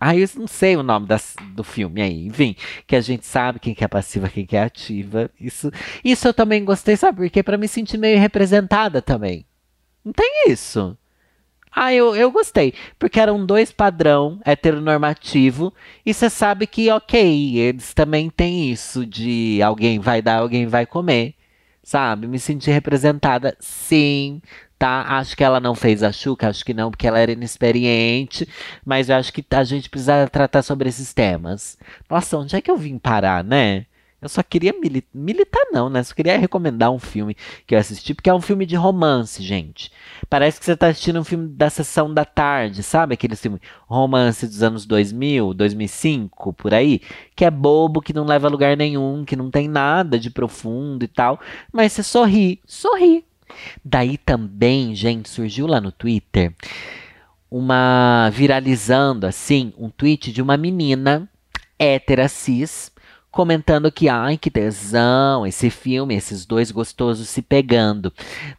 Ah, 0.00 0.16
eu 0.16 0.28
não 0.34 0.48
sei 0.48 0.76
o 0.76 0.82
nome 0.82 1.06
das, 1.06 1.36
do 1.54 1.62
filme 1.62 2.02
aí. 2.02 2.26
Enfim, 2.26 2.56
que 2.84 2.96
a 2.96 3.00
gente 3.00 3.24
sabe 3.24 3.60
quem 3.60 3.76
que 3.76 3.84
é 3.84 3.86
passiva, 3.86 4.28
quem 4.28 4.44
que 4.44 4.56
é 4.56 4.64
ativa. 4.64 5.30
Isso, 5.40 5.70
isso 6.04 6.26
eu 6.26 6.34
também 6.34 6.64
gostei, 6.64 6.96
sabe? 6.96 7.18
Porque 7.18 7.44
para 7.44 7.56
me 7.56 7.68
sentir 7.68 7.96
meio 7.96 8.18
representada 8.18 9.00
também. 9.00 9.46
Não 10.04 10.12
tem 10.12 10.48
isso. 10.48 10.98
Ah, 11.74 11.92
eu, 11.92 12.14
eu 12.14 12.30
gostei. 12.30 12.72
Porque 12.98 13.18
eram 13.18 13.44
dois 13.44 13.72
padrão 13.72 14.40
heteronormativo. 14.44 15.72
E 16.06 16.14
você 16.14 16.30
sabe 16.30 16.66
que, 16.66 16.90
ok, 16.90 17.58
eles 17.58 17.92
também 17.92 18.30
têm 18.30 18.70
isso 18.70 19.04
de 19.04 19.60
alguém 19.62 19.98
vai 19.98 20.22
dar, 20.22 20.38
alguém 20.38 20.66
vai 20.66 20.86
comer. 20.86 21.34
Sabe? 21.82 22.26
Me 22.26 22.38
senti 22.38 22.70
representada, 22.70 23.56
sim. 23.60 24.40
Tá? 24.78 25.02
Acho 25.18 25.36
que 25.36 25.44
ela 25.44 25.60
não 25.60 25.74
fez 25.74 26.02
a 26.02 26.12
Xuca, 26.12 26.48
acho 26.48 26.64
que 26.64 26.74
não, 26.74 26.90
porque 26.90 27.06
ela 27.06 27.18
era 27.18 27.32
inexperiente. 27.32 28.48
Mas 28.84 29.08
eu 29.08 29.16
acho 29.16 29.32
que 29.32 29.44
a 29.50 29.64
gente 29.64 29.90
precisa 29.90 30.28
tratar 30.28 30.62
sobre 30.62 30.88
esses 30.88 31.12
temas. 31.12 31.78
Nossa, 32.08 32.38
onde 32.38 32.56
é 32.56 32.60
que 32.60 32.70
eu 32.70 32.76
vim 32.76 32.98
parar, 32.98 33.42
né? 33.44 33.86
Eu 34.24 34.28
só 34.30 34.42
queria 34.42 34.74
militar, 35.12 35.66
não, 35.70 35.90
né? 35.90 36.02
Só 36.02 36.14
queria 36.14 36.38
recomendar 36.38 36.90
um 36.90 36.98
filme 36.98 37.36
que 37.66 37.74
eu 37.74 37.78
assisti, 37.78 38.14
porque 38.14 38.30
é 38.30 38.34
um 38.34 38.40
filme 38.40 38.64
de 38.64 38.74
romance, 38.74 39.42
gente. 39.42 39.92
Parece 40.30 40.58
que 40.58 40.64
você 40.64 40.74
tá 40.74 40.86
assistindo 40.86 41.20
um 41.20 41.24
filme 41.24 41.46
da 41.48 41.68
sessão 41.68 42.12
da 42.12 42.24
tarde, 42.24 42.82
sabe? 42.82 43.12
Aquele 43.12 43.36
filme 43.36 43.60
romance 43.86 44.46
dos 44.46 44.62
anos 44.62 44.86
2000, 44.86 45.52
2005, 45.52 46.54
por 46.54 46.72
aí, 46.72 47.02
que 47.36 47.44
é 47.44 47.50
bobo, 47.50 48.00
que 48.00 48.14
não 48.14 48.24
leva 48.24 48.46
a 48.46 48.50
lugar 48.50 48.76
nenhum, 48.78 49.26
que 49.26 49.36
não 49.36 49.50
tem 49.50 49.68
nada 49.68 50.18
de 50.18 50.30
profundo 50.30 51.04
e 51.04 51.08
tal, 51.08 51.38
mas 51.70 51.92
você 51.92 52.02
sorri, 52.02 52.62
sorri. 52.66 53.24
Daí 53.84 54.16
também, 54.16 54.94
gente, 54.94 55.28
surgiu 55.28 55.66
lá 55.66 55.80
no 55.82 55.92
Twitter 55.92 56.54
uma 57.50 58.30
viralizando 58.30 59.26
assim, 59.26 59.72
um 59.78 59.88
tweet 59.90 60.32
de 60.32 60.42
uma 60.42 60.56
menina 60.56 61.28
hétera 61.78 62.26
cis 62.26 62.90
comentando 63.34 63.90
que, 63.90 64.08
ai, 64.08 64.38
que 64.38 64.48
tesão, 64.48 65.44
esse 65.44 65.68
filme, 65.68 66.14
esses 66.14 66.46
dois 66.46 66.70
gostosos 66.70 67.28
se 67.28 67.42
pegando. 67.42 68.12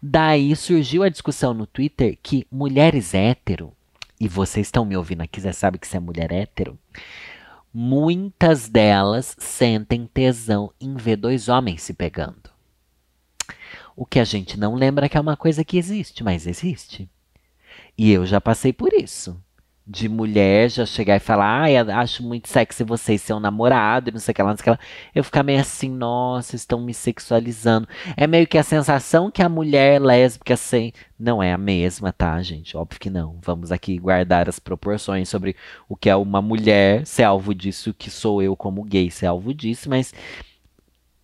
Daí 0.03 0.53
surgiu 0.53 1.01
a 1.01 1.10
discussão 1.10 1.53
no 1.53 1.65
Twitter 1.65 2.20
que 2.22 2.46
mulheres 2.51 3.13
hétero, 3.13 3.72
e 4.20 4.27
vocês 4.27 4.67
estão 4.67 4.84
me 4.84 4.98
ouvindo 4.98 5.22
aqui, 5.22 5.39
já 5.39 5.53
sabe 5.53 5.79
que 5.79 5.88
você 5.88 5.96
é 5.96 6.00
mulher 6.01 6.32
hétero, 6.32 6.77
muitas 7.74 8.67
delas 8.67 9.36
sentem 9.39 10.05
tesão 10.13 10.72
em 10.79 10.96
ver 10.96 11.15
dois 11.15 11.48
homens 11.48 11.82
se 11.82 11.94
pegando. 11.94 12.53
O 13.96 14.05
que 14.05 14.20
a 14.20 14.25
gente 14.25 14.60
não 14.60 14.75
lembra 14.75 15.08
que 15.08 15.17
é 15.17 15.22
uma 15.22 15.38
coisa 15.38 15.63
que 15.63 15.77
existe, 15.77 16.22
mas 16.22 16.46
existe. 16.46 17.10
E 17.98 18.12
eu 18.12 18.25
já 18.25 18.41
passei 18.41 18.74
por 18.74 18.91
isso 18.94 19.41
de 19.87 20.09
mulher 20.09 20.69
já 20.69 20.85
chegar 20.85 21.15
e 21.15 21.19
falar, 21.19 21.61
ai, 21.61 21.77
acho 21.77 22.23
muito 22.23 22.49
sexy 22.49 22.83
você 22.83 23.13
e 23.13 23.19
seu 23.19 23.39
namorado, 23.39 24.09
e 24.09 24.11
não 24.11 24.19
sei 24.19 24.31
o 24.31 24.35
que 24.35 24.41
lá, 24.41 24.49
não 24.49 24.57
sei 24.57 24.61
o 24.61 24.63
que 24.63 24.69
lá. 24.71 24.79
Eu 25.13 25.23
ficar 25.23 25.43
meio 25.43 25.59
assim, 25.59 25.89
nossa, 25.89 26.55
estão 26.55 26.81
me 26.81 26.93
sexualizando. 26.93 27.87
É 28.17 28.25
meio 28.25 28.47
que 28.47 28.57
a 28.57 28.63
sensação 28.63 29.29
que 29.29 29.43
a 29.43 29.49
mulher 29.49 30.01
lésbica 30.01 30.57
sem. 30.57 30.91
Não 31.19 31.41
é 31.41 31.53
a 31.53 31.57
mesma, 31.57 32.11
tá, 32.11 32.41
gente? 32.41 32.75
Óbvio 32.75 32.99
que 32.99 33.09
não. 33.09 33.37
Vamos 33.41 33.71
aqui 33.71 33.97
guardar 33.99 34.49
as 34.49 34.59
proporções 34.59 35.29
sobre 35.29 35.55
o 35.87 35.95
que 35.95 36.09
é 36.09 36.15
uma 36.15 36.41
mulher 36.41 37.05
ser 37.05 37.23
alvo 37.23 37.53
disso, 37.53 37.93
que 37.93 38.09
sou 38.09 38.41
eu 38.41 38.55
como 38.55 38.83
gay 38.83 39.11
ser 39.11 39.27
alvo 39.27 39.53
disso, 39.53 39.89
mas 39.89 40.13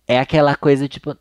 é 0.06 0.18
aquela 0.18 0.54
coisa 0.56 0.88
tipo, 0.88 1.16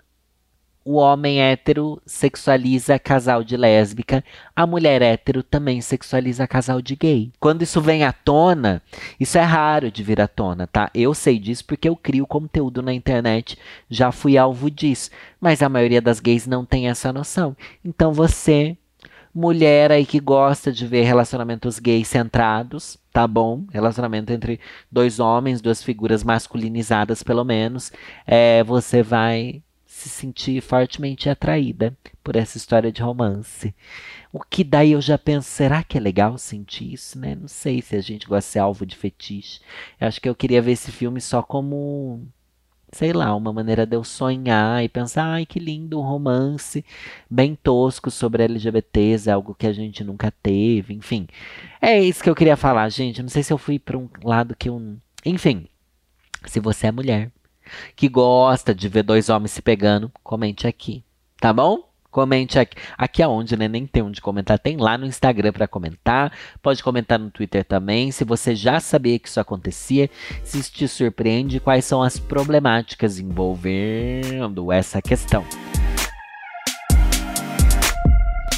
o 0.83 0.95
homem 0.95 1.41
hétero 1.41 2.01
sexualiza 2.05 2.97
casal 2.97 3.43
de 3.43 3.55
lésbica, 3.55 4.23
a 4.55 4.65
mulher 4.65 5.01
hétero 5.01 5.43
também 5.43 5.79
sexualiza 5.79 6.47
casal 6.47 6.81
de 6.81 6.95
gay. 6.95 7.31
Quando 7.39 7.61
isso 7.61 7.79
vem 7.79 8.03
à 8.03 8.11
tona, 8.11 8.81
isso 9.19 9.37
é 9.37 9.43
raro 9.43 9.91
de 9.91 10.03
vir 10.03 10.19
à 10.19 10.27
tona, 10.27 10.65
tá? 10.65 10.89
Eu 10.93 11.13
sei 11.13 11.37
disso 11.37 11.65
porque 11.65 11.87
eu 11.87 11.95
crio 11.95 12.25
conteúdo 12.25 12.81
na 12.81 12.93
internet, 12.93 13.57
já 13.89 14.11
fui 14.11 14.37
alvo 14.37 14.71
disso, 14.71 15.11
mas 15.39 15.61
a 15.61 15.69
maioria 15.69 16.01
das 16.01 16.19
gays 16.19 16.47
não 16.47 16.65
tem 16.65 16.89
essa 16.89 17.13
noção. 17.13 17.55
Então 17.85 18.11
você, 18.11 18.75
mulher 19.33 19.91
aí 19.91 20.05
que 20.05 20.19
gosta 20.19 20.71
de 20.71 20.87
ver 20.87 21.03
relacionamentos 21.03 21.77
gays 21.77 22.07
centrados, 22.07 22.97
tá 23.13 23.27
bom? 23.27 23.65
Relacionamento 23.71 24.33
entre 24.33 24.59
dois 24.91 25.19
homens, 25.19 25.61
duas 25.61 25.83
figuras 25.83 26.23
masculinizadas 26.23 27.21
pelo 27.21 27.43
menos, 27.43 27.91
é, 28.25 28.63
você 28.63 29.03
vai 29.03 29.61
se 30.01 30.09
sentir 30.09 30.61
fortemente 30.61 31.29
atraída 31.29 31.95
por 32.23 32.35
essa 32.35 32.57
história 32.57 32.91
de 32.91 33.01
romance. 33.01 33.73
O 34.33 34.39
que 34.39 34.63
daí 34.63 34.93
eu 34.93 35.01
já 35.01 35.17
penso, 35.17 35.47
será 35.49 35.83
que 35.83 35.97
é 35.97 36.01
legal 36.01 36.37
sentir 36.37 36.93
isso, 36.93 37.19
né? 37.19 37.35
Não 37.35 37.47
sei 37.47 37.81
se 37.81 37.95
a 37.95 38.01
gente 38.01 38.27
gosta 38.27 38.47
de 38.47 38.53
ser 38.53 38.59
alvo 38.59 38.85
de 38.85 38.95
fetiche. 38.95 39.61
Eu 39.99 40.07
acho 40.07 40.19
que 40.19 40.27
eu 40.27 40.35
queria 40.35 40.61
ver 40.61 40.71
esse 40.71 40.91
filme 40.91 41.21
só 41.21 41.43
como, 41.43 42.25
sei 42.91 43.13
lá, 43.13 43.35
uma 43.35 43.53
maneira 43.53 43.85
de 43.85 43.95
eu 43.95 44.03
sonhar 44.03 44.83
e 44.83 44.89
pensar, 44.89 45.25
ai 45.25 45.45
que 45.45 45.59
lindo 45.59 45.99
um 45.99 46.03
romance 46.03 46.83
bem 47.29 47.55
tosco 47.55 48.09
sobre 48.09 48.43
LGBTs, 48.43 49.29
algo 49.29 49.53
que 49.53 49.67
a 49.67 49.73
gente 49.73 50.03
nunca 50.03 50.31
teve, 50.31 50.93
enfim. 50.93 51.27
É 51.81 52.01
isso 52.01 52.23
que 52.23 52.29
eu 52.29 52.35
queria 52.35 52.57
falar, 52.57 52.89
gente. 52.89 53.21
Não 53.21 53.29
sei 53.29 53.43
se 53.43 53.53
eu 53.53 53.57
fui 53.57 53.77
para 53.77 53.97
um 53.97 54.09
lado 54.23 54.55
que 54.55 54.69
um, 54.69 54.97
enfim. 55.25 55.67
Se 56.45 56.59
você 56.59 56.87
é 56.87 56.91
mulher, 56.91 57.31
que 57.95 58.07
gosta 58.07 58.73
de 58.73 58.87
ver 58.87 59.03
dois 59.03 59.29
homens 59.29 59.51
se 59.51 59.61
pegando, 59.61 60.11
comente 60.23 60.67
aqui, 60.67 61.03
tá 61.39 61.51
bom? 61.51 61.91
Comente 62.11 62.59
aqui. 62.59 62.75
Aqui 62.97 63.23
aonde, 63.23 63.55
né? 63.55 63.69
Nem 63.69 63.87
tem 63.87 64.03
onde 64.03 64.19
comentar. 64.19 64.59
Tem 64.59 64.75
lá 64.75 64.97
no 64.97 65.05
Instagram 65.05 65.53
para 65.53 65.65
comentar. 65.65 66.33
Pode 66.61 66.83
comentar 66.83 67.17
no 67.17 67.31
Twitter 67.31 67.63
também. 67.63 68.11
Se 68.11 68.25
você 68.25 68.53
já 68.53 68.81
sabia 68.81 69.17
que 69.17 69.29
isso 69.29 69.39
acontecia, 69.39 70.09
se 70.43 70.61
te 70.69 70.89
surpreende, 70.89 71.61
quais 71.61 71.85
são 71.85 72.03
as 72.03 72.19
problemáticas 72.19 73.17
envolvendo 73.17 74.73
essa 74.73 75.01
questão. 75.01 75.45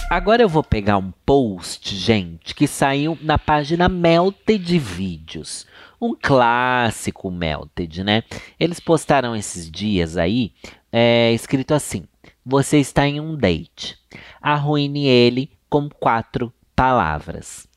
Agora 0.10 0.42
eu 0.44 0.50
vou 0.50 0.64
pegar 0.64 0.98
um 0.98 1.12
post, 1.26 1.96
gente, 1.96 2.54
que 2.54 2.68
saiu 2.68 3.18
na 3.22 3.38
página 3.38 3.90
Melted 3.90 4.78
Vídeos 4.78 5.66
um 6.04 6.16
clássico 6.20 7.32
Melted, 7.32 8.04
né? 8.04 8.24
Eles 8.60 8.80
postaram 8.80 9.36
esses 9.36 9.72
dias 9.72 10.18
aí, 10.18 10.52
é, 10.92 11.32
escrito 11.32 11.74
assim: 11.74 12.04
Você 12.46 12.78
está 12.78 13.08
em 13.08 13.20
um 13.20 13.36
date. 13.36 13.98
Arruine 14.42 15.08
ele 15.08 15.50
com 15.70 15.90
quatro 15.90 16.54
palavras. 16.76 17.68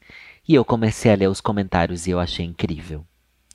E 0.49 0.54
eu 0.54 0.64
comecei 0.64 1.12
a 1.12 1.16
ler 1.16 1.28
os 1.28 1.40
comentários 1.40 2.06
e 2.06 2.11
eu 2.11 2.21
achei 2.21 2.45
incrível. 2.45 3.04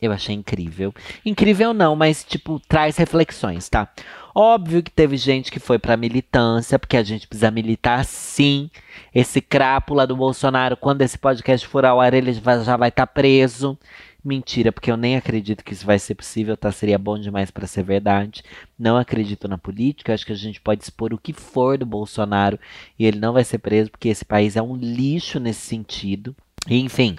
Eu 0.01 0.11
achei 0.11 0.33
incrível. 0.33 0.93
Incrível 1.23 1.73
não, 1.73 1.95
mas 1.95 2.23
tipo, 2.23 2.59
traz 2.67 2.97
reflexões, 2.97 3.69
tá? 3.69 3.87
Óbvio 4.33 4.81
que 4.81 4.89
teve 4.89 5.15
gente 5.15 5.51
que 5.51 5.59
foi 5.59 5.77
pra 5.77 5.95
militância, 5.95 6.79
porque 6.79 6.97
a 6.97 7.03
gente 7.03 7.27
precisa 7.27 7.51
militar 7.51 8.03
sim. 8.03 8.71
Esse 9.13 9.41
crápula 9.41 10.07
do 10.07 10.15
Bolsonaro, 10.15 10.75
quando 10.75 11.03
esse 11.03 11.19
podcast 11.19 11.67
for 11.67 11.85
ao 11.85 12.01
ar, 12.01 12.13
ele 12.13 12.33
já 12.33 12.77
vai 12.77 12.89
estar 12.89 13.05
tá 13.05 13.07
preso. 13.07 13.77
Mentira, 14.23 14.71
porque 14.71 14.91
eu 14.91 14.97
nem 14.97 15.15
acredito 15.15 15.63
que 15.63 15.73
isso 15.73 15.85
vai 15.85 15.97
ser 15.97 16.13
possível, 16.13 16.55
tá? 16.55 16.71
Seria 16.71 16.97
bom 16.97 17.17
demais 17.17 17.49
para 17.49 17.65
ser 17.65 17.83
verdade. 17.83 18.43
Não 18.77 18.95
acredito 18.95 19.47
na 19.47 19.57
política, 19.57 20.13
acho 20.13 20.25
que 20.25 20.31
a 20.31 20.35
gente 20.35 20.61
pode 20.61 20.83
expor 20.83 21.11
o 21.11 21.17
que 21.17 21.33
for 21.33 21.75
do 21.75 21.87
Bolsonaro 21.87 22.59
e 22.99 23.05
ele 23.05 23.19
não 23.19 23.33
vai 23.33 23.43
ser 23.43 23.57
preso, 23.57 23.89
porque 23.89 24.09
esse 24.09 24.23
país 24.23 24.55
é 24.55 24.61
um 24.61 24.75
lixo 24.75 25.39
nesse 25.39 25.61
sentido. 25.61 26.35
Enfim, 26.69 27.17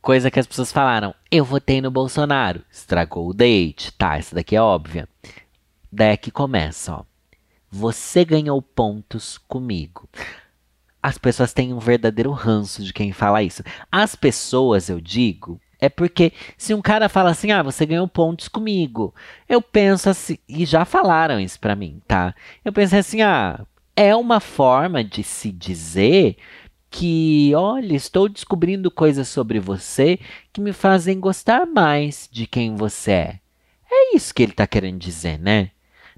coisa 0.00 0.30
que 0.30 0.38
as 0.38 0.46
pessoas 0.46 0.70
falaram: 0.70 1.12
eu 1.28 1.44
votei 1.44 1.80
no 1.80 1.90
Bolsonaro, 1.90 2.62
estragou 2.70 3.28
o 3.28 3.34
date. 3.34 3.92
Tá, 3.92 4.16
essa 4.16 4.36
daqui 4.36 4.54
é 4.54 4.62
óbvia. 4.62 5.08
Daí 5.90 6.16
que 6.16 6.30
começa, 6.30 6.94
ó. 6.94 7.04
Você 7.68 8.24
ganhou 8.24 8.62
pontos 8.62 9.38
comigo 9.38 10.08
as 11.06 11.18
pessoas 11.18 11.52
têm 11.52 11.72
um 11.72 11.78
verdadeiro 11.78 12.32
ranço 12.32 12.82
de 12.82 12.92
quem 12.92 13.12
fala 13.12 13.40
isso. 13.40 13.62
As 13.92 14.16
pessoas, 14.16 14.88
eu 14.88 15.00
digo, 15.00 15.60
é 15.80 15.88
porque 15.88 16.32
se 16.56 16.74
um 16.74 16.80
cara 16.80 17.08
fala 17.08 17.30
assim, 17.30 17.50
ah, 17.50 17.62
você 17.62 17.84
ganhou 17.84 18.08
pontos 18.08 18.48
comigo, 18.48 19.14
eu 19.48 19.60
penso 19.60 20.08
assim, 20.08 20.38
e 20.48 20.64
já 20.64 20.84
falaram 20.84 21.38
isso 21.38 21.60
pra 21.60 21.76
mim, 21.76 22.00
tá? 22.06 22.34
Eu 22.64 22.72
penso 22.72 22.96
assim, 22.96 23.22
ah, 23.22 23.64
é 23.94 24.14
uma 24.14 24.40
forma 24.40 25.02
de 25.04 25.22
se 25.22 25.50
dizer 25.50 26.36
que, 26.90 27.52
olha, 27.54 27.94
estou 27.94 28.28
descobrindo 28.28 28.90
coisas 28.90 29.28
sobre 29.28 29.60
você 29.60 30.18
que 30.52 30.60
me 30.60 30.72
fazem 30.72 31.20
gostar 31.20 31.66
mais 31.66 32.28
de 32.30 32.46
quem 32.46 32.74
você 32.74 33.10
é. 33.10 33.40
É 33.90 34.16
isso 34.16 34.34
que 34.34 34.42
ele 34.42 34.52
tá 34.52 34.66
querendo 34.66 34.98
dizer, 34.98 35.38
né? 35.38 35.70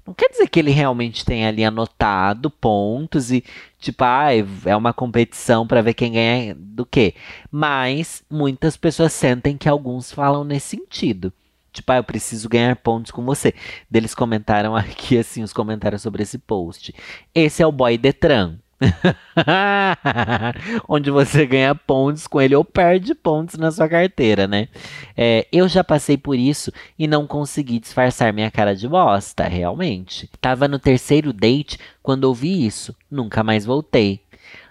Não 0.09 0.15
quer 0.15 0.29
dizer 0.29 0.49
que 0.49 0.59
ele 0.59 0.71
realmente 0.71 1.23
tenha 1.23 1.49
ali 1.49 1.63
anotado 1.63 2.49
pontos 2.49 3.31
e, 3.31 3.43
tipo, 3.77 4.03
ah, 4.03 4.29
é 4.65 4.75
uma 4.75 4.91
competição 4.91 5.67
para 5.67 5.83
ver 5.83 5.93
quem 5.93 6.13
ganha 6.13 6.55
do 6.57 6.83
quê. 6.83 7.13
Mas 7.51 8.23
muitas 8.27 8.75
pessoas 8.75 9.13
sentem 9.13 9.55
que 9.55 9.69
alguns 9.69 10.11
falam 10.11 10.43
nesse 10.43 10.77
sentido. 10.77 11.31
Tipo, 11.71 11.91
ah, 11.91 11.97
eu 11.97 12.03
preciso 12.03 12.49
ganhar 12.49 12.75
pontos 12.77 13.11
com 13.11 13.23
você. 13.23 13.53
Deles 13.87 14.15
comentaram 14.15 14.73
aqui, 14.75 15.15
assim, 15.15 15.43
os 15.43 15.53
comentários 15.53 16.01
sobre 16.01 16.23
esse 16.23 16.39
post. 16.39 16.91
Esse 17.35 17.61
é 17.61 17.67
o 17.67 17.71
boy 17.71 17.95
Detran. 17.95 18.57
Onde 20.87 21.11
você 21.11 21.45
ganha 21.45 21.75
pontos 21.75 22.25
com 22.27 22.41
ele 22.41 22.55
ou 22.55 22.63
perde 22.63 23.13
pontos 23.13 23.57
na 23.57 23.71
sua 23.71 23.89
carteira, 23.89 24.47
né? 24.47 24.69
É, 25.15 25.47
eu 25.51 25.67
já 25.67 25.83
passei 25.83 26.17
por 26.17 26.35
isso 26.35 26.71
e 26.97 27.07
não 27.07 27.27
consegui 27.27 27.79
disfarçar 27.79 28.33
minha 28.33 28.49
cara 28.49 28.75
de 28.75 28.87
bosta, 28.87 29.47
realmente. 29.47 30.29
Tava 30.39 30.67
no 30.67 30.79
terceiro 30.79 31.33
date 31.33 31.77
quando 32.01 32.25
ouvi 32.25 32.65
isso, 32.65 32.95
nunca 33.11 33.43
mais 33.43 33.65
voltei. 33.65 34.21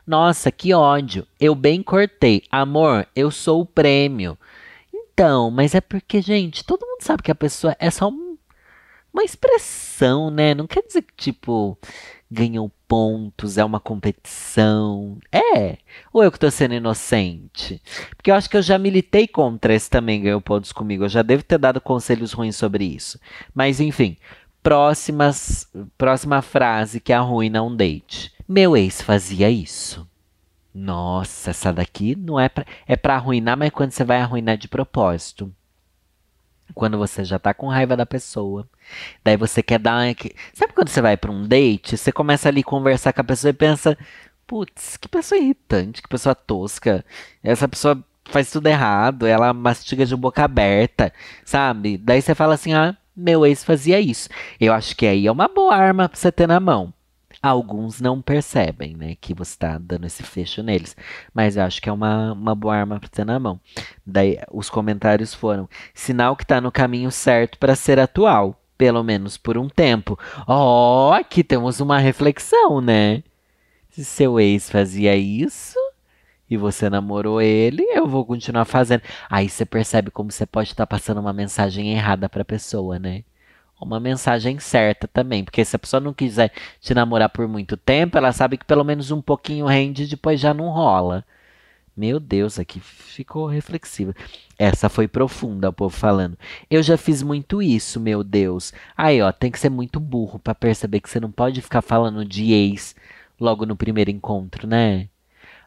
Nossa, 0.06 0.50
que 0.50 0.72
ódio! 0.72 1.26
Eu 1.38 1.54
bem 1.54 1.82
cortei. 1.82 2.42
Amor, 2.50 3.06
eu 3.14 3.30
sou 3.30 3.60
o 3.60 3.66
prêmio. 3.66 4.38
Então, 4.92 5.50
mas 5.50 5.74
é 5.74 5.82
porque, 5.82 6.22
gente, 6.22 6.64
todo 6.64 6.86
mundo 6.86 7.02
sabe 7.02 7.22
que 7.22 7.30
a 7.30 7.34
pessoa 7.34 7.76
é 7.78 7.90
só 7.90 8.08
um, 8.08 8.38
uma 9.12 9.22
expressão, 9.22 10.30
né? 10.30 10.54
Não 10.54 10.66
quer 10.66 10.82
dizer 10.82 11.02
que, 11.02 11.12
tipo, 11.14 11.76
ganhou 12.30 12.72
pontos, 12.88 13.58
é 13.58 13.64
uma 13.64 13.78
competição. 13.78 15.18
É. 15.30 15.76
Ou 16.12 16.24
eu 16.24 16.32
que 16.32 16.38
tô 16.38 16.50
sendo 16.50 16.74
inocente? 16.74 17.80
Porque 18.16 18.30
eu 18.30 18.34
acho 18.34 18.48
que 18.48 18.56
eu 18.56 18.62
já 18.62 18.78
militei 18.78 19.28
contra 19.28 19.74
esse 19.74 19.90
também 19.90 20.22
ganhou 20.22 20.40
pontos 20.40 20.72
comigo. 20.72 21.04
Eu 21.04 21.08
já 21.08 21.22
devo 21.22 21.42
ter 21.42 21.58
dado 21.58 21.80
conselhos 21.80 22.32
ruins 22.32 22.56
sobre 22.56 22.84
isso. 22.84 23.20
Mas 23.54 23.78
enfim, 23.78 24.16
próximas, 24.62 25.68
próxima 25.98 26.42
frase 26.42 26.98
que 26.98 27.12
arruina 27.12 27.62
um 27.62 27.76
date. 27.76 28.32
Meu 28.48 28.76
ex 28.76 29.02
fazia 29.02 29.50
isso. 29.50 30.08
Nossa, 30.74 31.50
essa 31.50 31.72
daqui 31.72 32.14
não 32.16 32.38
é 32.40 32.48
pra, 32.48 32.64
é 32.86 32.96
pra 32.96 33.16
arruinar, 33.16 33.56
mas 33.56 33.70
quando 33.70 33.90
você 33.90 34.04
vai 34.04 34.20
arruinar 34.20 34.56
de 34.56 34.68
propósito. 34.68 35.52
Quando 36.74 36.98
você 36.98 37.24
já 37.24 37.38
tá 37.38 37.54
com 37.54 37.68
raiva 37.68 37.96
da 37.96 38.06
pessoa. 38.06 38.68
Daí 39.24 39.36
você 39.36 39.62
quer 39.62 39.78
dar. 39.78 40.02
Sabe 40.52 40.72
quando 40.72 40.88
você 40.88 41.00
vai 41.00 41.16
para 41.16 41.32
um 41.32 41.46
date? 41.46 41.96
Você 41.96 42.12
começa 42.12 42.48
ali 42.48 42.62
conversar 42.62 43.12
com 43.12 43.20
a 43.20 43.24
pessoa 43.24 43.50
e 43.50 43.54
pensa: 43.54 43.96
putz, 44.46 44.96
que 44.96 45.08
pessoa 45.08 45.40
irritante, 45.40 46.02
que 46.02 46.08
pessoa 46.08 46.34
tosca. 46.34 47.04
Essa 47.42 47.68
pessoa 47.68 48.02
faz 48.30 48.50
tudo 48.50 48.66
errado, 48.66 49.26
ela 49.26 49.52
mastiga 49.52 50.04
de 50.06 50.16
boca 50.16 50.44
aberta, 50.44 51.12
sabe? 51.44 51.98
Daí 51.98 52.22
você 52.22 52.34
fala 52.34 52.54
assim: 52.54 52.72
ah, 52.74 52.96
meu 53.16 53.44
ex 53.46 53.64
fazia 53.64 54.00
isso. 54.00 54.28
Eu 54.60 54.72
acho 54.72 54.96
que 54.96 55.06
aí 55.06 55.26
é 55.26 55.32
uma 55.32 55.48
boa 55.48 55.74
arma 55.74 56.08
pra 56.08 56.18
você 56.18 56.32
ter 56.32 56.46
na 56.46 56.60
mão. 56.60 56.92
Alguns 57.40 58.00
não 58.00 58.20
percebem, 58.20 58.96
né, 58.96 59.16
que 59.20 59.32
você 59.32 59.52
está 59.52 59.78
dando 59.78 60.06
esse 60.06 60.22
fecho 60.24 60.62
neles. 60.62 60.96
Mas 61.32 61.56
eu 61.56 61.62
acho 61.62 61.80
que 61.80 61.88
é 61.88 61.92
uma, 61.92 62.32
uma 62.32 62.54
boa 62.54 62.76
arma 62.76 62.98
para 62.98 63.08
ter 63.08 63.24
na 63.24 63.38
mão. 63.38 63.60
Daí 64.04 64.38
os 64.52 64.68
comentários 64.68 65.32
foram: 65.32 65.68
sinal 65.94 66.36
que 66.36 66.42
está 66.42 66.60
no 66.60 66.72
caminho 66.72 67.10
certo 67.12 67.58
para 67.58 67.76
ser 67.76 68.00
atual, 68.00 68.60
pelo 68.76 69.04
menos 69.04 69.36
por 69.36 69.56
um 69.56 69.68
tempo. 69.68 70.18
Ó, 70.46 71.10
oh, 71.10 71.12
aqui 71.12 71.44
temos 71.44 71.80
uma 71.80 71.98
reflexão, 71.98 72.80
né? 72.80 73.22
Se 73.90 74.04
seu 74.04 74.38
ex 74.40 74.70
fazia 74.70 75.16
isso 75.16 75.78
e 76.50 76.56
você 76.56 76.88
namorou 76.88 77.40
ele, 77.42 77.82
eu 77.90 78.06
vou 78.06 78.24
continuar 78.24 78.64
fazendo. 78.64 79.02
Aí 79.30 79.48
você 79.48 79.64
percebe 79.66 80.10
como 80.10 80.32
você 80.32 80.46
pode 80.46 80.70
estar 80.70 80.86
tá 80.86 80.96
passando 80.96 81.20
uma 81.20 81.32
mensagem 81.32 81.92
errada 81.92 82.28
para 82.28 82.42
a 82.42 82.44
pessoa, 82.44 82.98
né? 82.98 83.22
Uma 83.80 84.00
mensagem 84.00 84.58
certa 84.58 85.08
também. 85.08 85.44
Porque 85.44 85.64
se 85.64 85.76
a 85.76 85.78
pessoa 85.78 86.00
não 86.00 86.12
quiser 86.12 86.52
te 86.80 86.94
namorar 86.94 87.28
por 87.28 87.46
muito 87.48 87.76
tempo, 87.76 88.16
ela 88.18 88.32
sabe 88.32 88.56
que 88.56 88.64
pelo 88.64 88.84
menos 88.84 89.10
um 89.10 89.20
pouquinho 89.20 89.66
rende 89.66 90.04
e 90.04 90.08
depois 90.08 90.40
já 90.40 90.52
não 90.52 90.68
rola. 90.68 91.24
Meu 91.96 92.20
Deus, 92.20 92.60
aqui 92.60 92.78
ficou 92.78 93.46
reflexiva. 93.46 94.14
Essa 94.56 94.88
foi 94.88 95.08
profunda, 95.08 95.68
o 95.68 95.72
povo 95.72 95.96
falando. 95.96 96.38
Eu 96.70 96.80
já 96.80 96.96
fiz 96.96 97.24
muito 97.24 97.60
isso, 97.60 97.98
meu 97.98 98.22
Deus. 98.22 98.72
Aí, 98.96 99.20
ó, 99.20 99.32
tem 99.32 99.50
que 99.50 99.58
ser 99.58 99.68
muito 99.68 99.98
burro 99.98 100.38
para 100.38 100.54
perceber 100.54 101.00
que 101.00 101.10
você 101.10 101.18
não 101.18 101.32
pode 101.32 101.60
ficar 101.60 101.82
falando 101.82 102.24
de 102.24 102.52
ex 102.52 102.94
logo 103.40 103.66
no 103.66 103.74
primeiro 103.74 104.12
encontro, 104.12 104.66
né? 104.66 105.08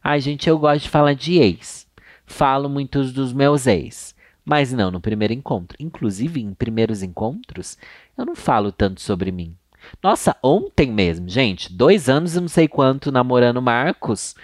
Ai, 0.01 0.21
gente, 0.21 0.47
eu 0.49 0.57
gosto 0.57 0.83
de 0.83 0.89
falar 0.89 1.13
de 1.13 1.37
ex. 1.37 1.85
Falo 2.25 2.69
muitos 2.69 3.11
dos 3.11 3.33
meus 3.33 3.67
ex. 3.67 4.15
Mas 4.43 4.73
não 4.73 4.91
no 4.91 4.99
primeiro 4.99 5.33
encontro. 5.33 5.77
Inclusive, 5.79 6.41
em 6.41 6.53
primeiros 6.53 7.03
encontros, 7.03 7.77
eu 8.17 8.25
não 8.25 8.35
falo 8.35 8.71
tanto 8.71 9.01
sobre 9.01 9.31
mim. 9.31 9.55
Nossa, 10.01 10.35
ontem 10.43 10.91
mesmo, 10.91 11.27
gente, 11.27 11.71
dois 11.73 12.09
anos 12.09 12.35
e 12.35 12.39
não 12.39 12.47
sei 12.47 12.67
quanto 12.67 13.11
namorando 13.11 13.61
Marcos. 13.61 14.35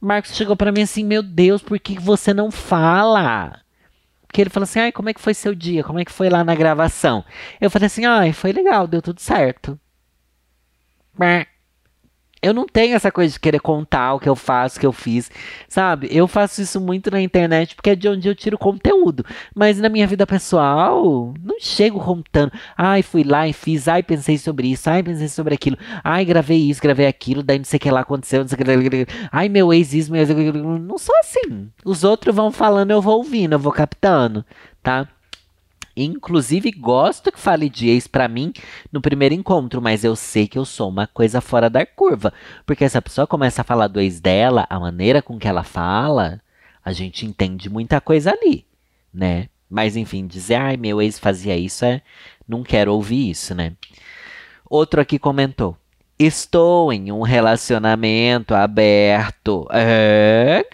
Marcos 0.00 0.34
chegou 0.34 0.56
para 0.56 0.72
mim 0.72 0.82
assim: 0.82 1.04
Meu 1.04 1.22
Deus, 1.22 1.62
por 1.62 1.78
que 1.78 1.98
você 1.98 2.34
não 2.34 2.50
fala? 2.50 3.60
Porque 4.26 4.40
ele 4.40 4.50
falou 4.50 4.64
assim: 4.64 4.80
Ai, 4.80 4.92
como 4.92 5.08
é 5.08 5.14
que 5.14 5.20
foi 5.20 5.34
seu 5.34 5.54
dia? 5.54 5.82
Como 5.84 5.98
é 5.98 6.04
que 6.04 6.12
foi 6.12 6.28
lá 6.28 6.44
na 6.44 6.54
gravação? 6.54 7.24
Eu 7.60 7.70
falei 7.70 7.86
assim: 7.86 8.04
Ai, 8.04 8.32
foi 8.32 8.52
legal, 8.52 8.86
deu 8.86 9.00
tudo 9.00 9.20
certo 9.20 9.78
eu 12.44 12.52
não 12.52 12.66
tenho 12.66 12.94
essa 12.94 13.10
coisa 13.10 13.32
de 13.32 13.40
querer 13.40 13.60
contar 13.60 14.14
o 14.14 14.20
que 14.20 14.28
eu 14.28 14.36
faço, 14.36 14.76
o 14.76 14.80
que 14.80 14.86
eu 14.86 14.92
fiz, 14.92 15.30
sabe? 15.66 16.08
Eu 16.10 16.28
faço 16.28 16.60
isso 16.60 16.78
muito 16.78 17.10
na 17.10 17.20
internet 17.20 17.74
porque 17.74 17.90
é 17.90 17.94
de 17.94 18.06
onde 18.06 18.28
eu 18.28 18.34
tiro 18.34 18.58
conteúdo. 18.58 19.24
Mas 19.54 19.78
na 19.78 19.88
minha 19.88 20.06
vida 20.06 20.26
pessoal, 20.26 21.34
não 21.42 21.58
chego 21.58 21.98
contando. 21.98 22.52
Ai, 22.76 23.02
fui 23.02 23.24
lá 23.24 23.48
e 23.48 23.52
fiz, 23.54 23.88
ai, 23.88 24.02
pensei 24.02 24.36
sobre 24.36 24.68
isso, 24.68 24.90
ai, 24.90 25.02
pensei 25.02 25.28
sobre 25.28 25.54
aquilo, 25.54 25.78
ai, 26.02 26.24
gravei 26.24 26.58
isso, 26.58 26.82
gravei 26.82 27.06
aquilo, 27.06 27.42
daí 27.42 27.56
não 27.56 27.64
sei 27.64 27.78
o 27.78 27.80
que 27.80 27.90
lá 27.90 28.00
aconteceu, 28.00 28.40
não 28.40 28.48
sei 28.48 28.58
o 28.58 28.90
que 28.90 29.06
Ai, 29.32 29.48
meu 29.48 29.72
ex, 29.72 29.94
isso, 29.94 30.12
meu 30.12 30.20
ex. 30.20 30.28
Não 30.28 30.98
sou 30.98 31.14
assim. 31.20 31.70
Os 31.82 32.04
outros 32.04 32.34
vão 32.34 32.52
falando, 32.52 32.90
eu 32.90 33.00
vou 33.00 33.16
ouvindo, 33.16 33.54
eu 33.54 33.58
vou 33.58 33.72
captando, 33.72 34.44
tá? 34.82 35.08
Inclusive, 35.96 36.72
gosto 36.72 37.30
que 37.30 37.38
fale 37.38 37.68
de 37.68 37.88
ex 37.88 38.06
para 38.06 38.26
mim 38.26 38.52
no 38.90 39.00
primeiro 39.00 39.34
encontro, 39.34 39.80
mas 39.80 40.02
eu 40.02 40.16
sei 40.16 40.48
que 40.48 40.58
eu 40.58 40.64
sou 40.64 40.88
uma 40.88 41.06
coisa 41.06 41.40
fora 41.40 41.70
da 41.70 41.86
curva. 41.86 42.32
Porque 42.66 42.88
se 42.88 42.98
a 42.98 43.02
pessoa 43.02 43.26
começa 43.26 43.60
a 43.60 43.64
falar 43.64 43.86
do 43.86 44.00
ex 44.00 44.20
dela, 44.20 44.66
a 44.68 44.80
maneira 44.80 45.22
com 45.22 45.38
que 45.38 45.46
ela 45.46 45.62
fala, 45.62 46.40
a 46.84 46.92
gente 46.92 47.24
entende 47.24 47.70
muita 47.70 48.00
coisa 48.00 48.32
ali, 48.32 48.66
né? 49.12 49.48
Mas 49.70 49.96
enfim, 49.96 50.26
dizer, 50.26 50.56
ai, 50.56 50.76
meu 50.76 51.00
ex 51.00 51.18
fazia 51.18 51.56
isso, 51.56 51.84
é. 51.84 52.02
Não 52.46 52.62
quero 52.62 52.92
ouvir 52.92 53.30
isso, 53.30 53.54
né? 53.54 53.72
Outro 54.68 55.00
aqui 55.00 55.18
comentou. 55.18 55.76
Estou 56.18 56.92
em 56.92 57.10
um 57.10 57.22
relacionamento 57.22 58.54
aberto. 58.54 59.66
É, 59.72 60.64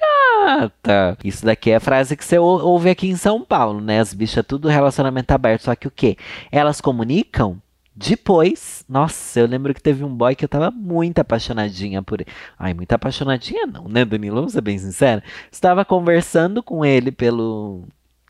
gata. 0.45 1.19
Isso 1.25 1.45
daqui 1.45 1.71
é 1.71 1.77
a 1.77 1.81
frase 1.81 2.17
que 2.17 2.25
você 2.25 2.39
ouve 2.39 2.91
aqui 2.91 3.09
em 3.09 3.17
São 3.17 3.45
Paulo, 3.45 3.81
né? 3.81 4.01
As 4.01 4.15
bichas 4.15 4.45
tudo 4.47 4.69
relacionamento 4.69 5.31
aberto. 5.33 5.63
Só 5.63 5.75
que 5.75 5.89
o 5.89 5.91
quê? 5.91 6.17
Elas 6.51 6.81
comunicam 6.81 7.61
depois, 7.95 8.85
nossa, 8.89 9.41
eu 9.41 9.47
lembro 9.47 9.75
que 9.75 9.83
teve 9.83 10.05
um 10.05 10.15
boy 10.15 10.35
que 10.35 10.45
eu 10.45 10.49
tava 10.49 10.71
muito 10.71 11.19
apaixonadinha 11.19 12.03
por 12.03 12.21
ele. 12.21 12.31
Ai, 12.59 12.73
muito 12.73 12.93
apaixonadinha 12.93 13.67
não, 13.67 13.89
né, 13.89 14.05
Danilo? 14.05 14.37
Vamos 14.37 14.53
ser 14.53 14.63
bem 14.63 14.79
sincera. 14.79 15.23
Estava 15.53 15.85
conversando 15.85 16.63
com 16.63 16.83
ele 16.83 17.13
pelo 17.13 17.85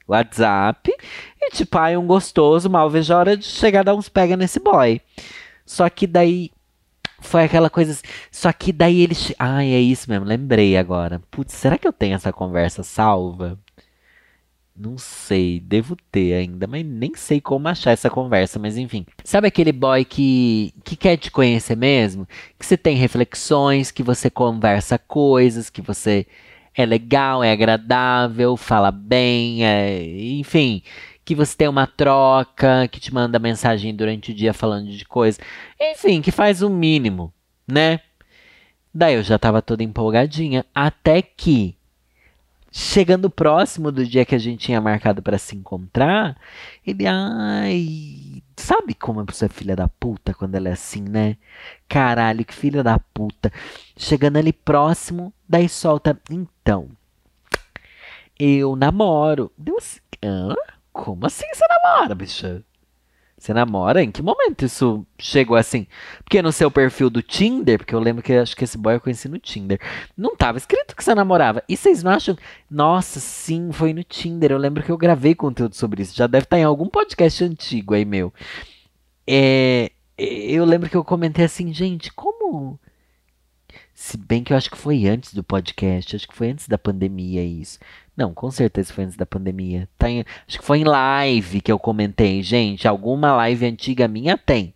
WhatsApp 0.08 0.90
e, 1.40 1.50
tipo, 1.50 1.78
ai, 1.78 1.96
um 1.96 2.06
gostoso, 2.06 2.68
mal 2.68 2.90
vejo 2.90 3.14
a 3.14 3.18
hora 3.18 3.36
de 3.36 3.44
chegar 3.44 3.80
a 3.80 3.84
dar 3.84 3.94
uns 3.94 4.08
pega 4.08 4.36
nesse 4.36 4.58
boy. 4.58 5.00
Só 5.64 5.88
que 5.88 6.06
daí 6.06 6.50
foi 7.20 7.44
aquela 7.44 7.70
coisa. 7.70 7.98
Só 8.30 8.52
que 8.52 8.72
daí 8.72 9.00
eles. 9.00 9.32
Ai, 9.38 9.72
é 9.72 9.80
isso 9.80 10.10
mesmo, 10.10 10.24
lembrei 10.24 10.76
agora. 10.76 11.22
Putz, 11.30 11.54
será 11.54 11.78
que 11.78 11.86
eu 11.86 11.92
tenho 11.92 12.14
essa 12.14 12.32
conversa 12.32 12.82
salva? 12.82 13.58
Não 14.74 14.96
sei, 14.96 15.60
devo 15.60 15.94
ter 16.10 16.32
ainda, 16.32 16.66
mas 16.66 16.84
nem 16.86 17.14
sei 17.14 17.38
como 17.38 17.68
achar 17.68 17.90
essa 17.90 18.08
conversa, 18.08 18.58
mas 18.58 18.78
enfim. 18.78 19.04
Sabe 19.24 19.46
aquele 19.46 19.72
boy 19.72 20.06
que, 20.06 20.72
que 20.82 20.96
quer 20.96 21.18
te 21.18 21.30
conhecer 21.30 21.76
mesmo? 21.76 22.26
Que 22.58 22.64
você 22.64 22.78
tem 22.78 22.96
reflexões, 22.96 23.90
que 23.90 24.02
você 24.02 24.30
conversa 24.30 24.98
coisas, 24.98 25.68
que 25.68 25.82
você 25.82 26.26
é 26.74 26.86
legal, 26.86 27.44
é 27.44 27.52
agradável, 27.52 28.56
fala 28.56 28.90
bem, 28.90 29.66
é, 29.66 30.02
enfim 30.02 30.82
que 31.30 31.34
você 31.36 31.56
tem 31.56 31.68
uma 31.68 31.86
troca, 31.86 32.88
que 32.88 32.98
te 32.98 33.14
manda 33.14 33.38
mensagem 33.38 33.94
durante 33.94 34.32
o 34.32 34.34
dia 34.34 34.52
falando 34.52 34.90
de 34.90 35.04
coisa. 35.04 35.38
Enfim, 35.80 36.20
que 36.20 36.32
faz 36.32 36.60
o 36.60 36.68
mínimo, 36.68 37.32
né? 37.68 38.00
Daí 38.92 39.14
eu 39.14 39.22
já 39.22 39.38
tava 39.38 39.62
toda 39.62 39.84
empolgadinha, 39.84 40.66
até 40.74 41.22
que 41.22 41.76
chegando 42.72 43.30
próximo 43.30 43.92
do 43.92 44.04
dia 44.04 44.24
que 44.24 44.34
a 44.34 44.38
gente 44.38 44.66
tinha 44.66 44.80
marcado 44.80 45.22
para 45.22 45.38
se 45.38 45.54
encontrar, 45.54 46.36
ele, 46.84 47.06
ai, 47.06 48.42
sabe 48.56 48.92
como 48.92 49.20
a 49.20 49.24
pessoa 49.24 49.46
é 49.46 49.52
filha 49.56 49.76
da 49.76 49.86
puta 49.86 50.34
quando 50.34 50.56
ela 50.56 50.68
é 50.68 50.72
assim, 50.72 51.02
né? 51.02 51.36
Caralho, 51.88 52.44
que 52.44 52.52
filha 52.52 52.82
da 52.82 52.98
puta. 52.98 53.52
Chegando 53.96 54.36
ali 54.36 54.52
próximo, 54.52 55.32
daí 55.48 55.68
solta, 55.68 56.20
então, 56.28 56.88
eu 58.36 58.74
namoro. 58.74 59.52
Deus, 59.56 60.00
hã? 60.24 60.56
Como 61.00 61.24
assim 61.24 61.46
você 61.54 61.64
namora, 61.66 62.14
bicha? 62.14 62.62
Você 63.38 63.54
namora? 63.54 64.02
Em 64.02 64.10
que 64.10 64.20
momento 64.20 64.66
isso 64.66 65.06
chegou 65.18 65.56
assim? 65.56 65.86
Porque 66.22 66.42
no 66.42 66.52
seu 66.52 66.70
perfil 66.70 67.08
do 67.08 67.22
Tinder, 67.22 67.78
porque 67.78 67.94
eu 67.94 67.98
lembro 67.98 68.22
que 68.22 68.34
acho 68.34 68.54
que 68.54 68.64
esse 68.64 68.76
boy 68.76 68.96
eu 68.96 69.00
conheci 69.00 69.26
no 69.26 69.38
Tinder, 69.38 69.80
não 70.14 70.36
tava 70.36 70.58
escrito 70.58 70.94
que 70.94 71.02
você 71.02 71.14
namorava. 71.14 71.62
E 71.66 71.74
vocês 71.74 72.02
não 72.02 72.10
acham? 72.10 72.36
Nossa, 72.70 73.18
sim, 73.18 73.72
foi 73.72 73.94
no 73.94 74.04
Tinder. 74.04 74.52
Eu 74.52 74.58
lembro 74.58 74.82
que 74.82 74.92
eu 74.92 74.98
gravei 74.98 75.34
conteúdo 75.34 75.74
sobre 75.74 76.02
isso. 76.02 76.14
Já 76.14 76.26
deve 76.26 76.44
estar 76.44 76.58
em 76.58 76.64
algum 76.64 76.86
podcast 76.86 77.42
antigo 77.44 77.94
aí, 77.94 78.04
meu. 78.04 78.30
É, 79.26 79.90
eu 80.18 80.66
lembro 80.66 80.90
que 80.90 80.96
eu 80.98 81.04
comentei 81.04 81.46
assim, 81.46 81.72
gente, 81.72 82.12
como. 82.12 82.78
Se 83.94 84.18
bem 84.18 84.44
que 84.44 84.52
eu 84.52 84.56
acho 84.56 84.70
que 84.70 84.76
foi 84.76 85.06
antes 85.06 85.32
do 85.32 85.42
podcast, 85.42 86.14
acho 86.14 86.28
que 86.28 86.36
foi 86.36 86.50
antes 86.50 86.68
da 86.68 86.76
pandemia 86.76 87.42
isso. 87.42 87.78
Não, 88.20 88.34
com 88.34 88.50
certeza 88.50 88.92
foi 88.92 89.04
antes 89.04 89.16
da 89.16 89.24
pandemia. 89.24 89.88
Tá 89.96 90.10
em, 90.10 90.22
acho 90.46 90.58
que 90.58 90.64
foi 90.64 90.80
em 90.80 90.84
live 90.84 91.62
que 91.62 91.72
eu 91.72 91.78
comentei. 91.78 92.42
Gente, 92.42 92.86
alguma 92.86 93.34
live 93.34 93.64
antiga 93.64 94.06
minha 94.06 94.36
tem. 94.36 94.74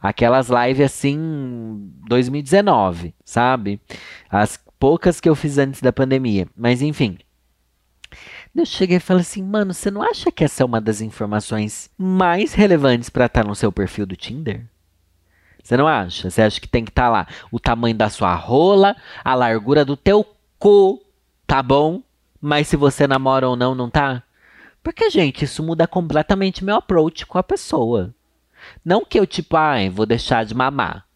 Aquelas 0.00 0.48
lives 0.48 0.86
assim, 0.86 1.92
2019, 2.08 3.14
sabe? 3.26 3.78
As 4.30 4.58
poucas 4.78 5.20
que 5.20 5.28
eu 5.28 5.34
fiz 5.34 5.58
antes 5.58 5.82
da 5.82 5.92
pandemia. 5.92 6.48
Mas 6.56 6.80
enfim. 6.80 7.18
Eu 8.56 8.64
cheguei 8.64 8.96
e 8.96 9.00
falei 9.00 9.20
assim, 9.20 9.42
mano, 9.42 9.74
você 9.74 9.90
não 9.90 10.00
acha 10.00 10.32
que 10.32 10.42
essa 10.42 10.62
é 10.62 10.66
uma 10.66 10.80
das 10.80 11.02
informações 11.02 11.90
mais 11.98 12.54
relevantes 12.54 13.10
para 13.10 13.26
estar 13.26 13.42
tá 13.42 13.48
no 13.48 13.54
seu 13.54 13.70
perfil 13.70 14.06
do 14.06 14.16
Tinder? 14.16 14.64
Você 15.62 15.76
não 15.76 15.86
acha? 15.86 16.30
Você 16.30 16.40
acha 16.40 16.58
que 16.58 16.66
tem 16.66 16.86
que 16.86 16.90
estar 16.90 17.04
tá 17.04 17.10
lá 17.10 17.26
o 17.50 17.60
tamanho 17.60 17.94
da 17.94 18.08
sua 18.08 18.34
rola, 18.34 18.96
a 19.22 19.34
largura 19.34 19.84
do 19.84 19.94
teu 19.94 20.26
cu, 20.58 21.02
tá 21.46 21.62
bom? 21.62 22.02
Mas 22.44 22.66
se 22.66 22.76
você 22.76 23.06
namora 23.06 23.48
ou 23.48 23.54
não, 23.54 23.72
não 23.72 23.88
tá? 23.88 24.24
Porque, 24.82 25.08
gente, 25.08 25.44
isso 25.44 25.62
muda 25.62 25.86
completamente 25.86 26.64
meu 26.64 26.74
approach 26.74 27.24
com 27.24 27.38
a 27.38 27.42
pessoa. 27.42 28.12
Não 28.84 29.04
que 29.04 29.18
eu, 29.18 29.24
tipo, 29.24 29.56
ai, 29.56 29.88
vou 29.88 30.04
deixar 30.04 30.44
de 30.44 30.52
mamar. 30.52 31.06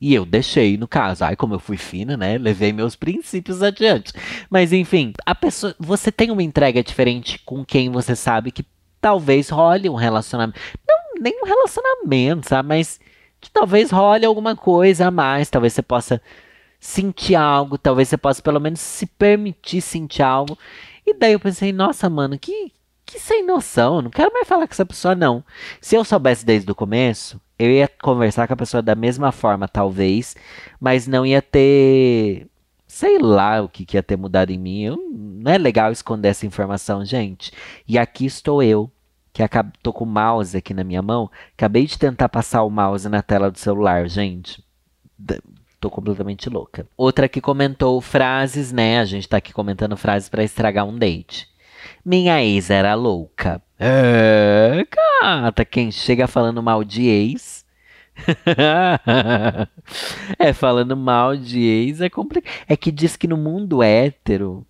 E 0.00 0.14
eu 0.14 0.24
deixei, 0.24 0.76
no 0.76 0.86
caso. 0.86 1.24
Ai, 1.24 1.34
como 1.34 1.54
eu 1.54 1.58
fui 1.58 1.76
fina, 1.76 2.16
né? 2.16 2.38
Levei 2.38 2.72
meus 2.72 2.94
princípios 2.94 3.62
adiante. 3.62 4.12
Mas, 4.48 4.72
enfim, 4.72 5.12
a 5.24 5.34
pessoa. 5.34 5.74
Você 5.80 6.12
tem 6.12 6.30
uma 6.30 6.42
entrega 6.42 6.84
diferente 6.84 7.40
com 7.44 7.64
quem 7.64 7.90
você 7.90 8.14
sabe 8.14 8.52
que 8.52 8.64
talvez 9.00 9.48
role 9.48 9.88
um 9.88 9.94
relacionamento. 9.94 10.60
Não, 10.86 11.20
nem 11.20 11.40
um 11.42 11.46
relacionamento, 11.46 12.48
sabe? 12.48 12.68
Mas 12.68 13.00
que 13.40 13.50
talvez 13.50 13.90
role 13.90 14.24
alguma 14.24 14.54
coisa 14.54 15.08
a 15.08 15.10
mais. 15.10 15.50
Talvez 15.50 15.72
você 15.72 15.82
possa 15.82 16.20
sentir 16.80 17.34
algo. 17.34 17.78
Talvez 17.78 18.08
você 18.08 18.16
possa, 18.16 18.42
pelo 18.42 18.60
menos, 18.60 18.80
se 18.80 19.06
permitir 19.06 19.80
sentir 19.80 20.22
algo. 20.22 20.58
E 21.06 21.14
daí 21.14 21.32
eu 21.32 21.40
pensei, 21.40 21.72
nossa, 21.72 22.10
mano, 22.10 22.38
que, 22.38 22.72
que 23.04 23.18
sem 23.18 23.44
noção. 23.46 24.02
Não 24.02 24.10
quero 24.10 24.32
mais 24.32 24.48
falar 24.48 24.66
com 24.66 24.72
essa 24.72 24.86
pessoa, 24.86 25.14
não. 25.14 25.44
Se 25.80 25.94
eu 25.96 26.04
soubesse 26.04 26.44
desde 26.44 26.70
o 26.70 26.74
começo, 26.74 27.40
eu 27.58 27.70
ia 27.70 27.88
conversar 27.88 28.46
com 28.46 28.54
a 28.54 28.56
pessoa 28.56 28.82
da 28.82 28.94
mesma 28.94 29.32
forma, 29.32 29.68
talvez, 29.68 30.36
mas 30.80 31.06
não 31.06 31.24
ia 31.24 31.40
ter. 31.40 32.46
Sei 32.86 33.18
lá 33.18 33.62
o 33.62 33.68
que, 33.68 33.84
que 33.84 33.96
ia 33.96 34.02
ter 34.02 34.16
mudado 34.16 34.50
em 34.50 34.58
mim. 34.58 34.82
Eu, 34.82 34.96
não 34.96 35.52
é 35.52 35.58
legal 35.58 35.92
esconder 35.92 36.28
essa 36.28 36.46
informação, 36.46 37.04
gente. 37.04 37.52
E 37.86 37.98
aqui 37.98 38.26
estou 38.26 38.62
eu, 38.62 38.90
que 39.32 39.42
acabo, 39.42 39.72
tô 39.82 39.92
com 39.92 40.04
o 40.04 40.06
mouse 40.06 40.56
aqui 40.56 40.72
na 40.72 40.84
minha 40.84 41.02
mão. 41.02 41.30
Acabei 41.52 41.86
de 41.86 41.98
tentar 41.98 42.28
passar 42.28 42.62
o 42.62 42.70
mouse 42.70 43.08
na 43.08 43.22
tela 43.22 43.50
do 43.50 43.58
celular, 43.58 44.08
gente. 44.08 44.64
Tô 45.86 45.90
completamente 45.90 46.50
louca. 46.50 46.84
Outra 46.96 47.28
que 47.28 47.40
comentou 47.40 48.00
frases, 48.00 48.72
né? 48.72 48.98
A 48.98 49.04
gente 49.04 49.28
tá 49.28 49.36
aqui 49.36 49.52
comentando 49.52 49.96
frases 49.96 50.28
para 50.28 50.42
estragar 50.42 50.84
um 50.84 50.98
date. 50.98 51.46
Minha 52.04 52.42
ex 52.42 52.70
era 52.70 52.92
louca. 52.96 53.62
É, 53.78 54.84
gata, 55.22 55.64
quem 55.64 55.92
chega 55.92 56.26
falando 56.26 56.60
mal 56.60 56.82
de 56.82 57.06
ex. 57.06 57.64
é, 60.36 60.52
falando 60.52 60.96
mal 60.96 61.36
de 61.36 61.60
ex 61.60 62.00
é 62.00 62.10
complicado. 62.10 62.52
É 62.66 62.76
que 62.76 62.90
diz 62.90 63.14
que 63.14 63.28
no 63.28 63.36
mundo 63.36 63.80
hétero, 63.80 64.66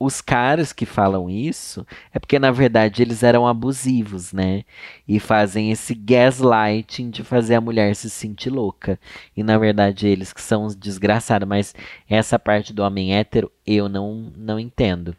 os 0.00 0.22
caras 0.22 0.72
que 0.72 0.86
falam 0.86 1.28
isso 1.28 1.86
é 2.10 2.18
porque 2.18 2.38
na 2.38 2.50
verdade 2.50 3.02
eles 3.02 3.22
eram 3.22 3.46
abusivos, 3.46 4.32
né? 4.32 4.64
E 5.06 5.20
fazem 5.20 5.70
esse 5.70 5.94
gaslighting 5.94 7.10
de 7.10 7.22
fazer 7.22 7.56
a 7.56 7.60
mulher 7.60 7.94
se 7.94 8.08
sentir 8.08 8.48
louca. 8.48 8.98
E 9.36 9.42
na 9.42 9.58
verdade 9.58 10.08
eles 10.08 10.32
que 10.32 10.40
são 10.40 10.64
os 10.64 10.74
desgraçados, 10.74 11.46
mas 11.46 11.74
essa 12.08 12.38
parte 12.38 12.72
do 12.72 12.82
homem 12.82 13.14
hétero 13.14 13.52
eu 13.66 13.90
não 13.90 14.32
não 14.34 14.58
entendo. 14.58 15.14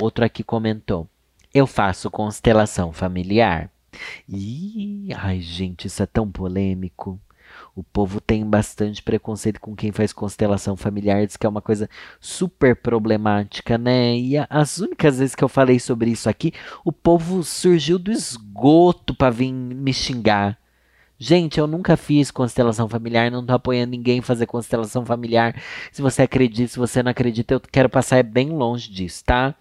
Outro 0.00 0.24
aqui 0.24 0.42
comentou: 0.42 1.06
Eu 1.52 1.66
faço 1.66 2.10
constelação 2.10 2.90
familiar. 2.90 3.70
Ih, 4.26 5.08
ai, 5.14 5.42
gente, 5.42 5.86
isso 5.86 6.02
é 6.02 6.06
tão 6.06 6.30
polêmico. 6.30 7.20
O 7.74 7.82
povo 7.82 8.20
tem 8.20 8.44
bastante 8.44 9.02
preconceito 9.02 9.58
com 9.58 9.74
quem 9.74 9.92
faz 9.92 10.12
constelação 10.12 10.76
familiar, 10.76 11.26
diz 11.26 11.38
que 11.38 11.46
é 11.46 11.48
uma 11.48 11.62
coisa 11.62 11.88
super 12.20 12.76
problemática, 12.76 13.78
né? 13.78 14.14
E 14.14 14.34
as 14.50 14.78
únicas 14.78 15.18
vezes 15.18 15.34
que 15.34 15.42
eu 15.42 15.48
falei 15.48 15.78
sobre 15.78 16.10
isso 16.10 16.28
aqui, 16.28 16.52
o 16.84 16.92
povo 16.92 17.42
surgiu 17.42 17.98
do 17.98 18.12
esgoto 18.12 19.14
para 19.14 19.30
vir 19.30 19.50
me 19.52 19.92
xingar. 19.94 20.58
Gente, 21.18 21.58
eu 21.58 21.66
nunca 21.66 21.96
fiz 21.96 22.30
constelação 22.30 22.88
familiar, 22.88 23.30
não 23.30 23.46
tô 23.46 23.54
apoiando 23.54 23.92
ninguém 23.92 24.20
fazer 24.20 24.44
constelação 24.44 25.06
familiar. 25.06 25.54
Se 25.90 26.02
você 26.02 26.22
acredita, 26.22 26.72
se 26.72 26.78
você 26.78 27.02
não 27.02 27.12
acredita, 27.12 27.54
eu 27.54 27.60
quero 27.60 27.88
passar 27.88 28.22
bem 28.22 28.50
longe 28.50 28.90
disso, 28.90 29.24
tá? 29.24 29.54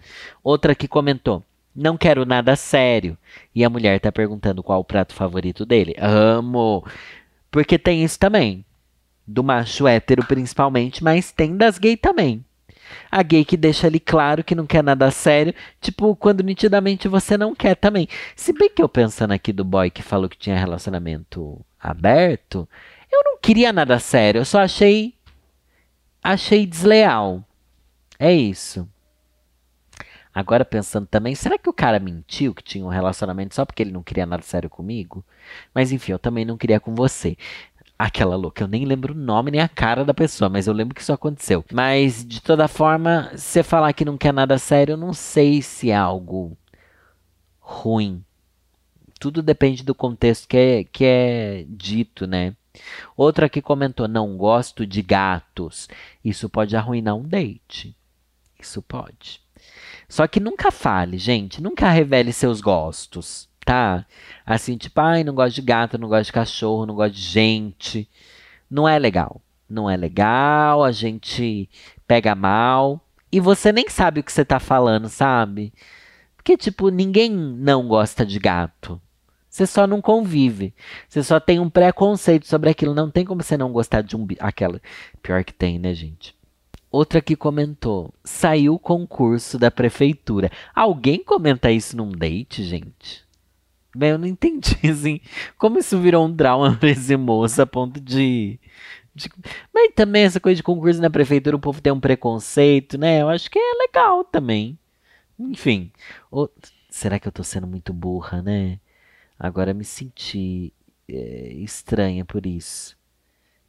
Outra 0.43 0.75
que 0.75 0.87
comentou: 0.87 1.43
Não 1.73 1.97
quero 1.97 2.25
nada 2.25 2.55
sério. 2.55 3.15
E 3.53 3.63
a 3.63 3.69
mulher 3.69 3.99
tá 3.99 4.11
perguntando 4.11 4.63
qual 4.63 4.79
o 4.81 4.83
prato 4.83 5.13
favorito 5.13 5.65
dele. 5.65 5.95
Amo! 5.99 6.83
Porque 7.51 7.77
tem 7.77 8.03
isso 8.03 8.17
também. 8.17 8.65
Do 9.27 9.43
macho 9.43 9.87
hétero, 9.87 10.25
principalmente, 10.25 11.03
mas 11.03 11.31
tem 11.31 11.55
das 11.55 11.77
gay 11.77 11.95
também. 11.97 12.43
A 13.11 13.21
gay 13.21 13.45
que 13.45 13.55
deixa 13.57 13.87
ali 13.87 13.99
claro 13.99 14.43
que 14.43 14.55
não 14.55 14.65
quer 14.65 14.83
nada 14.83 15.11
sério, 15.11 15.53
tipo, 15.79 16.15
quando 16.15 16.43
nitidamente 16.43 17.07
você 17.07 17.37
não 17.37 17.53
quer 17.53 17.75
também. 17.75 18.07
Se 18.35 18.51
bem 18.53 18.69
que 18.69 18.81
eu 18.81 18.89
pensando 18.89 19.31
aqui 19.31 19.53
do 19.53 19.63
boy 19.63 19.89
que 19.89 20.01
falou 20.01 20.29
que 20.29 20.37
tinha 20.37 20.57
relacionamento 20.57 21.59
aberto, 21.79 22.67
eu 23.11 23.21
não 23.23 23.37
queria 23.37 23.73
nada 23.73 23.99
sério, 23.99 24.39
eu 24.39 24.45
só 24.45 24.59
achei 24.61 25.13
achei 26.23 26.65
desleal. 26.65 27.43
É 28.19 28.31
isso. 28.33 28.87
Agora 30.33 30.63
pensando 30.63 31.05
também, 31.07 31.35
será 31.35 31.57
que 31.57 31.69
o 31.69 31.73
cara 31.73 31.99
mentiu 31.99 32.53
que 32.53 32.63
tinha 32.63 32.85
um 32.85 32.89
relacionamento 32.89 33.53
só 33.53 33.65
porque 33.65 33.83
ele 33.83 33.91
não 33.91 34.01
queria 34.01 34.25
nada 34.25 34.41
sério 34.43 34.69
comigo? 34.69 35.23
Mas 35.73 35.91
enfim, 35.91 36.13
eu 36.13 36.19
também 36.19 36.45
não 36.45 36.57
queria 36.57 36.79
com 36.79 36.95
você. 36.95 37.37
Aquela 37.99 38.35
louca, 38.35 38.63
eu 38.63 38.67
nem 38.67 38.85
lembro 38.85 39.13
o 39.13 39.17
nome 39.17 39.51
nem 39.51 39.61
a 39.61 39.67
cara 39.67 40.03
da 40.03 40.13
pessoa, 40.13 40.49
mas 40.49 40.67
eu 40.67 40.73
lembro 40.73 40.95
que 40.95 41.01
isso 41.01 41.13
aconteceu. 41.13 41.63
Mas, 41.71 42.25
de 42.25 42.41
toda 42.41 42.67
forma, 42.67 43.31
você 43.35 43.61
falar 43.61 43.93
que 43.93 44.05
não 44.05 44.17
quer 44.17 44.33
nada 44.33 44.57
sério, 44.57 44.93
eu 44.93 44.97
não 44.97 45.13
sei 45.13 45.61
se 45.61 45.91
é 45.91 45.95
algo 45.95 46.57
ruim. 47.59 48.23
Tudo 49.19 49.43
depende 49.43 49.83
do 49.83 49.93
contexto 49.93 50.47
que 50.47 50.57
é, 50.57 50.83
que 50.83 51.05
é 51.05 51.65
dito, 51.69 52.25
né? 52.25 52.55
Outra 53.15 53.49
que 53.49 53.61
comentou: 53.61 54.07
não 54.07 54.35
gosto 54.37 54.85
de 54.85 55.01
gatos. 55.01 55.87
Isso 56.23 56.49
pode 56.49 56.75
arruinar 56.75 57.15
um 57.15 57.23
date. 57.23 57.95
Isso 58.59 58.81
pode. 58.81 59.41
Só 60.11 60.27
que 60.27 60.39
nunca 60.39 60.71
fale, 60.71 61.17
gente. 61.17 61.61
Nunca 61.61 61.89
revele 61.89 62.33
seus 62.33 62.61
gostos 62.61 63.49
tá? 63.65 64.05
Assim, 64.45 64.77
tipo, 64.77 64.99
ai, 64.99 65.23
não 65.23 65.33
gosto 65.33 65.55
de 65.55 65.61
gato, 65.61 65.97
não 65.97 66.09
gosto 66.09 66.25
de 66.25 66.33
cachorro, 66.33 66.85
não 66.85 66.95
gosto 66.95 67.13
de 67.13 67.21
gente. 67.21 68.09
Não 68.69 68.87
é 68.87 68.97
legal. 68.99 69.41
Não 69.69 69.89
é 69.89 69.95
legal, 69.95 70.83
a 70.83 70.91
gente 70.91 71.69
pega 72.07 72.35
mal. 72.35 72.99
E 73.31 73.39
você 73.39 73.71
nem 73.71 73.87
sabe 73.89 74.19
o 74.19 74.23
que 74.23 74.31
você 74.31 74.43
tá 74.43 74.59
falando, 74.59 75.07
sabe? 75.07 75.73
Porque, 76.35 76.57
tipo, 76.57 76.89
ninguém 76.89 77.29
não 77.31 77.87
gosta 77.87 78.25
de 78.25 78.39
gato. 78.39 79.01
Você 79.49 79.65
só 79.65 79.87
não 79.87 80.01
convive. 80.01 80.73
Você 81.07 81.23
só 81.23 81.39
tem 81.39 81.59
um 81.59 81.69
preconceito 81.69 82.47
sobre 82.47 82.69
aquilo. 82.69 82.93
Não 82.93 83.09
tem 83.09 83.25
como 83.25 83.43
você 83.43 83.57
não 83.57 83.71
gostar 83.71 84.01
de 84.01 84.15
um. 84.17 84.27
Aquela. 84.39 84.81
Pior 85.21 85.43
que 85.43 85.53
tem, 85.53 85.77
né, 85.79 85.93
gente? 85.93 86.35
Outra 86.91 87.21
que 87.21 87.35
comentou: 87.35 88.13
saiu 88.23 88.75
o 88.75 88.79
concurso 88.79 89.57
da 89.57 89.71
prefeitura. 89.71 90.51
Alguém 90.75 91.23
comenta 91.23 91.71
isso 91.71 91.95
num 91.95 92.11
date, 92.11 92.63
gente? 92.63 93.23
Bem, 93.95 94.11
eu 94.11 94.17
não 94.17 94.27
entendi, 94.27 94.77
assim, 94.89 95.19
como 95.57 95.79
isso 95.79 95.99
virou 95.99 96.25
um 96.25 96.35
trauma 96.35 96.75
pra 96.75 96.89
esse 96.89 97.15
moço 97.17 97.61
a 97.61 97.65
ponto 97.65 97.99
de, 97.99 98.59
de... 99.13 99.29
Mas 99.73 99.91
também 99.95 100.23
essa 100.23 100.39
coisa 100.39 100.55
de 100.55 100.63
concurso 100.63 101.01
na 101.01 101.09
prefeitura, 101.09 101.55
o 101.55 101.59
povo 101.59 101.81
tem 101.81 101.91
um 101.91 101.99
preconceito, 101.99 102.97
né? 102.97 103.21
Eu 103.21 103.29
acho 103.29 103.49
que 103.49 103.59
é 103.59 103.73
legal 103.79 104.23
também. 104.23 104.77
Enfim. 105.39 105.91
O... 106.31 106.49
Será 106.89 107.19
que 107.19 107.27
eu 107.27 107.31
tô 107.31 107.43
sendo 107.43 107.67
muito 107.67 107.93
burra, 107.93 108.41
né? 108.41 108.79
Agora 109.39 109.73
me 109.73 109.83
senti 109.83 110.73
é, 111.09 111.53
estranha 111.53 112.25
por 112.25 112.45
isso. 112.45 112.97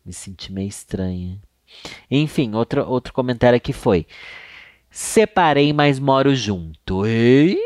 Me 0.04 0.12
senti 0.12 0.52
meio 0.52 0.68
estranha. 0.68 1.40
Enfim, 2.10 2.54
outro, 2.54 2.86
outro 2.88 3.12
comentário 3.12 3.56
aqui 3.56 3.72
foi. 3.72 4.06
Separei, 4.90 5.72
mas 5.72 5.98
moro 5.98 6.34
junto. 6.34 7.06
Ei! 7.06 7.58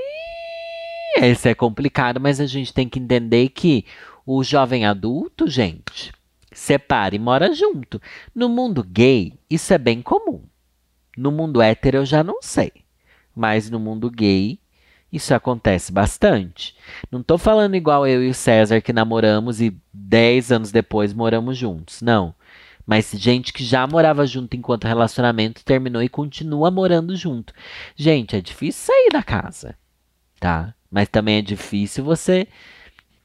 Esse 1.16 1.48
é 1.48 1.54
complicado, 1.54 2.20
mas 2.20 2.40
a 2.40 2.46
gente 2.46 2.72
tem 2.72 2.88
que 2.88 2.98
entender 2.98 3.48
que 3.48 3.84
o 4.24 4.44
jovem 4.44 4.84
adulto, 4.84 5.48
gente, 5.48 6.12
separa 6.52 7.16
e 7.16 7.18
mora 7.18 7.54
junto. 7.54 8.00
No 8.34 8.48
mundo 8.48 8.84
gay, 8.84 9.32
isso 9.48 9.72
é 9.72 9.78
bem 9.78 10.02
comum. 10.02 10.42
No 11.16 11.32
mundo 11.32 11.62
hétero, 11.62 11.98
eu 11.98 12.04
já 12.04 12.22
não 12.22 12.42
sei. 12.42 12.72
Mas 13.34 13.70
no 13.70 13.80
mundo 13.80 14.10
gay, 14.10 14.58
isso 15.12 15.34
acontece 15.34 15.90
bastante. 15.90 16.76
Não 17.10 17.20
estou 17.20 17.38
falando 17.38 17.74
igual 17.74 18.06
eu 18.06 18.22
e 18.22 18.28
o 18.28 18.34
César 18.34 18.80
que 18.80 18.92
namoramos 18.92 19.60
e 19.60 19.76
10 19.92 20.52
anos 20.52 20.70
depois 20.70 21.12
moramos 21.14 21.56
juntos. 21.56 22.02
Não. 22.02 22.34
Mas 22.86 23.10
gente 23.10 23.52
que 23.52 23.64
já 23.64 23.84
morava 23.86 24.24
junto 24.24 24.56
enquanto 24.56 24.86
relacionamento 24.86 25.64
terminou 25.64 26.02
e 26.02 26.08
continua 26.08 26.70
morando 26.70 27.16
junto. 27.16 27.52
Gente, 27.96 28.36
é 28.36 28.40
difícil 28.40 28.94
sair 28.94 29.08
da 29.12 29.22
casa, 29.22 29.76
tá? 30.38 30.72
Mas 30.88 31.08
também 31.08 31.38
é 31.38 31.42
difícil 31.42 32.04
você 32.04 32.46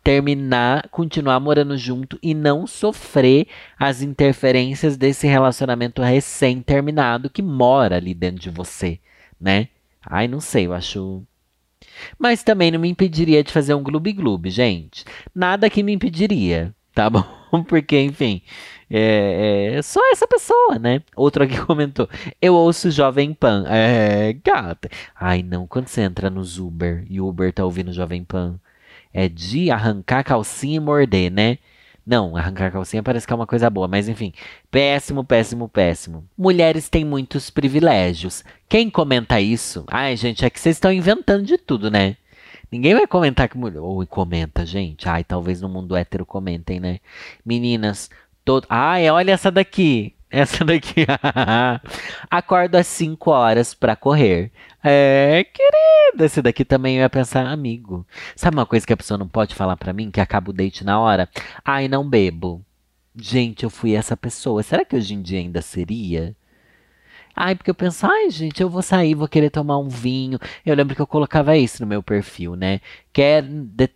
terminar, 0.03 0.89
continuar 0.89 1.39
morando 1.39 1.77
junto 1.77 2.17
e 2.23 2.33
não 2.33 2.65
sofrer 2.65 3.47
as 3.77 4.01
interferências 4.01 4.97
desse 4.97 5.27
relacionamento 5.27 6.01
recém-terminado 6.01 7.29
que 7.29 7.43
mora 7.43 7.97
ali 7.97 8.15
dentro 8.15 8.41
de 8.41 8.49
você, 8.49 8.99
né? 9.39 9.67
Ai, 10.03 10.27
não 10.27 10.39
sei, 10.39 10.65
eu 10.65 10.73
acho. 10.73 11.23
Mas 12.17 12.41
também 12.41 12.71
não 12.71 12.79
me 12.79 12.89
impediria 12.89 13.43
de 13.43 13.51
fazer 13.51 13.75
um 13.75 13.83
gloob 13.83 14.11
gloob, 14.11 14.49
gente. 14.49 15.05
Nada 15.35 15.69
que 15.69 15.83
me 15.83 15.93
impediria, 15.93 16.73
tá 16.95 17.07
bom? 17.07 17.40
porque, 17.67 17.99
enfim, 17.99 18.41
é, 18.89 19.75
é, 19.77 19.81
só 19.81 19.99
essa 20.11 20.27
pessoa, 20.27 20.77
né? 20.79 21.01
Outro 21.15 21.43
aqui 21.43 21.57
comentou: 21.65 22.09
Eu 22.41 22.55
ouço 22.55 22.91
Jovem 22.91 23.33
Pan. 23.33 23.65
É, 23.67 24.33
gata. 24.43 24.89
Ai, 25.15 25.41
não, 25.43 25.65
quando 25.67 25.87
você 25.87 26.01
entra 26.01 26.29
nos 26.29 26.59
Uber 26.59 27.05
e 27.09 27.21
o 27.21 27.27
Uber 27.27 27.53
tá 27.53 27.63
ouvindo 27.63 27.93
Jovem 27.93 28.23
Pan, 28.23 28.59
é 29.13 29.29
de 29.29 29.71
arrancar 29.71 30.23
calcinha 30.23 30.77
e 30.77 30.79
morder, 30.79 31.31
né? 31.31 31.57
Não, 32.05 32.35
arrancar 32.35 32.71
calcinha 32.71 33.03
parece 33.03 33.27
que 33.27 33.33
é 33.33 33.35
uma 33.35 33.47
coisa 33.47 33.69
boa, 33.69 33.87
mas 33.87 34.09
enfim. 34.09 34.33
Péssimo, 34.69 35.23
péssimo, 35.23 35.69
péssimo. 35.69 36.27
Mulheres 36.37 36.89
têm 36.89 37.05
muitos 37.05 37.49
privilégios. 37.49 38.43
Quem 38.67 38.89
comenta 38.89 39.39
isso? 39.39 39.85
Ai, 39.87 40.17
gente, 40.17 40.43
é 40.43 40.49
que 40.49 40.59
vocês 40.59 40.75
estão 40.77 40.91
inventando 40.91 41.45
de 41.45 41.57
tudo, 41.57 41.91
né? 41.91 42.17
Ninguém 42.71 42.93
vai 42.93 43.05
comentar 43.05 43.49
que 43.49 43.57
mulher. 43.57 43.79
Ou 43.79 44.05
comenta, 44.07 44.65
gente. 44.65 45.09
Ai, 45.09 45.23
talvez 45.23 45.61
no 45.61 45.67
mundo 45.67 45.95
hétero 45.95 46.25
comentem, 46.25 46.79
né? 46.79 46.99
Meninas, 47.45 48.09
todo. 48.45 48.65
Ai, 48.69 49.09
olha 49.09 49.31
essa 49.33 49.51
daqui. 49.51 50.15
Essa 50.29 50.63
daqui. 50.63 51.05
Acordo 52.31 52.75
às 52.75 52.87
5 52.87 53.29
horas 53.29 53.73
para 53.73 53.97
correr. 53.97 54.51
É, 54.81 55.45
querida. 55.53 56.25
Esse 56.25 56.41
daqui 56.41 56.63
também 56.63 56.95
eu 56.95 57.01
ia 57.01 57.09
pensar, 57.09 57.45
amigo. 57.45 58.07
Sabe 58.35 58.55
uma 58.55 58.65
coisa 58.65 58.87
que 58.87 58.93
a 58.93 58.97
pessoa 58.97 59.17
não 59.17 59.27
pode 59.27 59.53
falar 59.53 59.75
para 59.75 59.91
mim? 59.91 60.09
Que 60.09 60.21
acaba 60.21 60.51
o 60.51 60.53
date 60.53 60.85
na 60.85 60.99
hora? 60.99 61.29
Ai, 61.65 61.89
não 61.89 62.07
bebo. 62.07 62.63
Gente, 63.13 63.63
eu 63.63 63.69
fui 63.69 63.93
essa 63.93 64.15
pessoa. 64.15 64.63
Será 64.63 64.85
que 64.85 64.95
hoje 64.95 65.13
em 65.13 65.21
dia 65.21 65.39
ainda 65.39 65.61
seria? 65.61 66.33
Ai, 67.35 67.55
porque 67.55 67.69
eu 67.69 67.75
penso, 67.75 68.05
ai, 68.05 68.29
gente, 68.29 68.61
eu 68.61 68.69
vou 68.69 68.81
sair, 68.81 69.15
vou 69.15 69.27
querer 69.27 69.49
tomar 69.49 69.77
um 69.77 69.87
vinho. 69.89 70.39
Eu 70.65 70.75
lembro 70.75 70.95
que 70.95 71.01
eu 71.01 71.07
colocava 71.07 71.57
isso 71.57 71.81
no 71.81 71.87
meu 71.87 72.03
perfil, 72.03 72.55
né? 72.55 72.81
Quer 73.13 73.43
de 73.43 73.87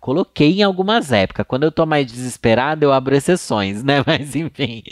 Coloquei 0.00 0.60
em 0.60 0.62
algumas 0.62 1.12
épocas. 1.12 1.44
Quando 1.46 1.64
eu 1.64 1.70
tô 1.70 1.84
mais 1.84 2.06
desesperado, 2.06 2.84
eu 2.84 2.92
abro 2.92 3.14
exceções, 3.14 3.84
né? 3.84 4.02
Mas 4.06 4.34
enfim, 4.34 4.82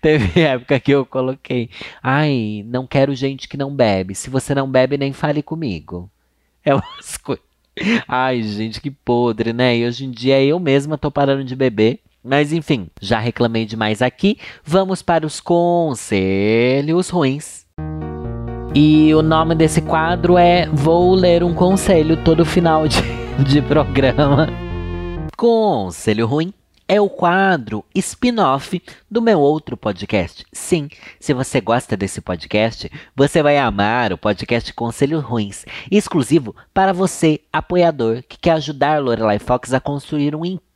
teve 0.00 0.40
época 0.42 0.78
que 0.78 0.90
eu 0.90 1.06
coloquei. 1.06 1.70
Ai, 2.02 2.62
não 2.66 2.86
quero 2.86 3.14
gente 3.14 3.48
que 3.48 3.56
não 3.56 3.74
bebe. 3.74 4.14
Se 4.14 4.28
você 4.28 4.54
não 4.54 4.70
bebe, 4.70 4.98
nem 4.98 5.12
fale 5.12 5.42
comigo. 5.42 6.10
É 6.64 6.74
umas 6.74 7.16
coisas. 7.16 7.44
Ai, 8.06 8.42
gente, 8.42 8.80
que 8.80 8.90
podre, 8.90 9.52
né? 9.54 9.76
E 9.78 9.86
hoje 9.86 10.04
em 10.04 10.10
dia 10.10 10.42
eu 10.44 10.60
mesma 10.60 10.98
tô 10.98 11.10
parando 11.10 11.44
de 11.44 11.56
beber. 11.56 12.00
Mas 12.22 12.52
enfim, 12.52 12.88
já 13.00 13.18
reclamei 13.18 13.64
demais 13.64 14.00
aqui. 14.00 14.38
Vamos 14.64 15.02
para 15.02 15.26
os 15.26 15.40
conselhos 15.40 17.08
ruins. 17.08 17.66
E 18.74 19.14
o 19.14 19.20
nome 19.20 19.54
desse 19.54 19.82
quadro 19.82 20.38
é 20.38 20.66
Vou 20.66 21.14
ler 21.14 21.42
um 21.42 21.52
conselho 21.52 22.16
todo 22.24 22.44
final 22.44 22.88
de 22.88 23.02
de 23.44 23.62
programa. 23.62 24.48
Conselho 25.36 26.26
Ruim 26.26 26.52
é 26.86 27.00
o 27.00 27.08
quadro 27.08 27.84
spin-off 27.94 28.82
do 29.10 29.22
meu 29.22 29.40
outro 29.40 29.76
podcast. 29.76 30.44
Sim, 30.52 30.88
se 31.18 31.32
você 31.32 31.60
gosta 31.60 31.96
desse 31.96 32.20
podcast, 32.20 32.90
você 33.16 33.42
vai 33.42 33.56
amar 33.58 34.12
o 34.12 34.18
podcast 34.18 34.72
Conselho 34.74 35.20
Ruins, 35.20 35.64
exclusivo 35.90 36.54
para 36.74 36.92
você, 36.92 37.40
apoiador, 37.52 38.22
que 38.28 38.38
quer 38.38 38.52
ajudar 38.52 39.02
Lorelai 39.02 39.38
Fox 39.38 39.72
a 39.72 39.80
construir 39.80 40.36
um 40.36 40.44
império 40.44 40.71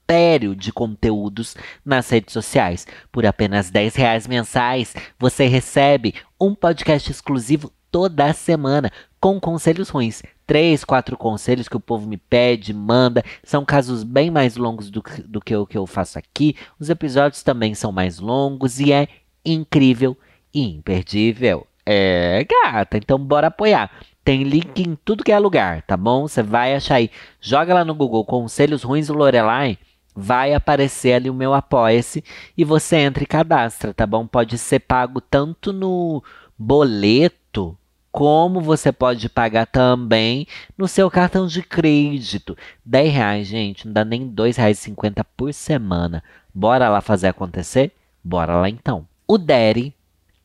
de 0.57 0.73
conteúdos 0.73 1.57
nas 1.85 2.09
redes 2.09 2.33
sociais. 2.33 2.87
Por 3.11 3.27
apenas 3.27 3.71
10 3.71 3.95
reais 3.97 4.27
mensais, 4.27 4.95
você 5.19 5.47
recebe 5.47 6.15
um 6.41 6.55
podcast 6.55 7.11
exclusivo 7.11 7.73
toda 7.91 8.33
semana 8.33 8.91
com 9.21 9.41
conselhos 9.41 9.89
ruins 9.89 10.23
três, 10.47 10.85
quatro 10.85 11.17
conselhos 11.17 11.69
que 11.69 11.77
o 11.77 11.81
povo 11.81 12.09
me 12.09 12.17
pede, 12.17 12.73
manda. 12.73 13.25
São 13.43 13.65
casos 13.65 14.05
bem 14.05 14.31
mais 14.31 14.57
longos 14.57 14.91
do, 14.91 15.03
do 15.27 15.41
que 15.41 15.55
o 15.55 15.67
que 15.67 15.77
eu 15.77 15.87
faço 15.87 16.19
aqui. 16.19 16.55
Os 16.79 16.89
episódios 16.89 17.43
também 17.43 17.75
são 17.75 17.91
mais 17.91 18.19
longos 18.21 18.79
e 18.79 18.93
é 18.93 19.09
incrível 19.45 20.17
e 20.55 20.63
imperdível. 20.63 21.67
É, 21.85 22.45
gata, 22.45 22.97
então 22.97 23.19
bora 23.19 23.49
apoiar. 23.49 23.91
Tem 24.25 24.43
link 24.43 24.81
em 24.81 24.97
tudo 25.05 25.23
que 25.23 25.31
é 25.31 25.39
lugar, 25.39 25.83
tá 25.83 25.97
bom? 25.97 26.27
Você 26.27 26.43
vai 26.43 26.75
achar 26.75 26.97
aí. 26.97 27.11
Joga 27.41 27.75
lá 27.75 27.85
no 27.85 27.95
Google 27.95 28.25
Conselhos 28.25 28.83
Ruins 28.83 29.07
do 29.07 29.15
Lorelai. 29.15 29.79
Vai 30.17 30.55
aparecer 30.55 31.13
ali 31.13 31.29
o 31.29 31.35
meu 31.35 31.53
Apoia-se 31.53 32.25
e 32.57 32.65
você 32.65 32.97
entra 32.97 33.23
e 33.23 33.27
cadastra, 33.27 33.93
tá 33.93 34.07
bom? 34.07 34.27
Pode 34.27 34.57
ser 34.57 34.81
pago 34.81 35.21
tanto 35.21 35.73
no 35.73 36.23
boleto 36.59 37.77
como 38.11 38.63
você 38.63 38.91
pode 38.91 39.29
pagar 39.29 39.67
também 39.67 40.47
no 40.79 40.89
seu 40.89 41.11
cartão 41.11 41.47
de 41.47 41.63
crédito. 41.63 42.57
10 42.83 43.13
reais, 43.13 43.47
gente, 43.47 43.87
não 43.87 43.93
dá 43.93 44.07
nem 44.07 44.23
R$ 44.23 44.31
2,50 44.31 45.23
por 45.37 45.53
semana. 45.53 46.25
Bora 46.55 46.89
lá 46.89 47.03
fazer 47.03 47.29
acontecer? 47.29 47.93
Bora 48.25 48.57
lá 48.57 48.71
então. 48.71 49.07
O 49.29 49.37
Daddy, 49.37 49.93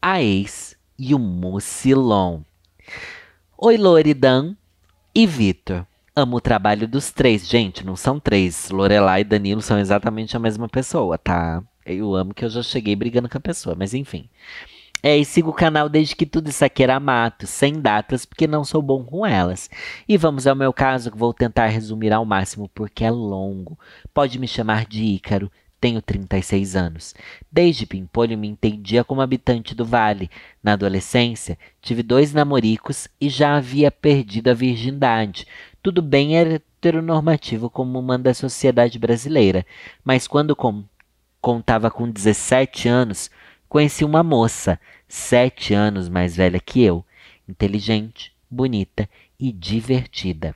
a 0.02 0.22
ex 0.22 0.76
e 1.00 1.16
o 1.16 1.20
Mucilon. 1.20 2.42
Oi, 3.58 3.78
Loridan 3.78 4.54
e 5.16 5.26
Vitor. 5.26 5.86
Amo 6.14 6.38
o 6.38 6.42
trabalho 6.42 6.88
dos 6.90 7.10
três. 7.10 7.48
Gente, 7.48 7.86
não 7.86 7.96
são 7.96 8.20
três. 8.20 8.70
Lorelai 8.70 9.22
e 9.22 9.24
Danilo 9.24 9.62
são 9.62 9.80
exatamente 9.80 10.36
a 10.36 10.40
mesma 10.40 10.68
pessoa, 10.68 11.18
tá? 11.18 11.64
Eu 11.86 12.14
amo 12.16 12.34
que 12.34 12.44
eu 12.44 12.50
já 12.50 12.62
cheguei 12.62 12.96
brigando 12.98 13.30
com 13.30 13.38
a 13.38 13.42
pessoa, 13.42 13.76
mas 13.80 13.94
enfim. 13.94 14.30
É, 15.02 15.18
e 15.18 15.24
siga 15.24 15.50
o 15.50 15.54
canal 15.54 15.88
desde 15.88 16.16
que 16.16 16.26
tudo 16.26 16.50
isso 16.50 16.66
aqui 16.66 16.84
era 16.84 17.00
mato, 17.00 17.48
sem 17.48 17.80
datas, 17.80 18.26
porque 18.26 18.46
não 18.46 18.64
sou 18.66 18.82
bom 18.82 19.04
com 19.06 19.26
elas. 19.26 19.70
E 20.08 20.18
vamos 20.18 20.46
ao 20.46 20.56
meu 20.56 20.74
caso, 20.74 21.10
que 21.10 21.18
vou 21.18 21.34
tentar 21.34 21.68
resumir 21.68 22.12
ao 22.12 22.26
máximo, 22.26 22.70
porque 22.76 23.06
é 23.06 23.10
longo. 23.10 23.80
Pode 24.14 24.38
me 24.38 24.48
chamar 24.48 24.86
de 24.86 25.04
Ícaro, 25.04 25.50
tenho 25.82 26.00
36 26.00 26.76
anos. 26.76 27.16
Desde 27.52 27.88
Pimpolho 27.88 28.38
me 28.38 28.48
entendia 28.48 29.04
como 29.04 29.22
habitante 29.22 29.74
do 29.74 29.84
vale. 29.84 30.30
Na 30.62 30.74
adolescência, 30.74 31.58
tive 31.82 32.04
dois 32.04 32.32
namoricos 32.32 33.08
e 33.20 33.28
já 33.28 33.56
havia 33.56 33.90
perdido 33.90 34.50
a 34.50 34.54
virgindade. 34.54 35.48
Tudo 35.84 36.00
bem 36.00 36.38
heteronormativo 36.38 37.68
como 37.68 38.00
manda 38.04 38.30
a 38.30 38.36
sociedade 38.36 39.00
brasileira, 39.00 39.66
mas 40.06 40.28
quando 40.28 40.56
com, 40.56 40.84
contava 41.42 41.90
com 41.90 42.08
17 42.08 42.88
anos, 42.88 43.32
conheci 43.68 44.06
uma 44.06 44.22
moça, 44.22 44.80
sete 45.08 45.74
anos 45.74 46.08
mais 46.08 46.36
velha 46.36 46.60
que 46.60 46.84
eu, 46.84 47.04
inteligente, 47.50 48.32
bonita 48.48 49.10
e 49.40 49.52
divertida. 49.52 50.56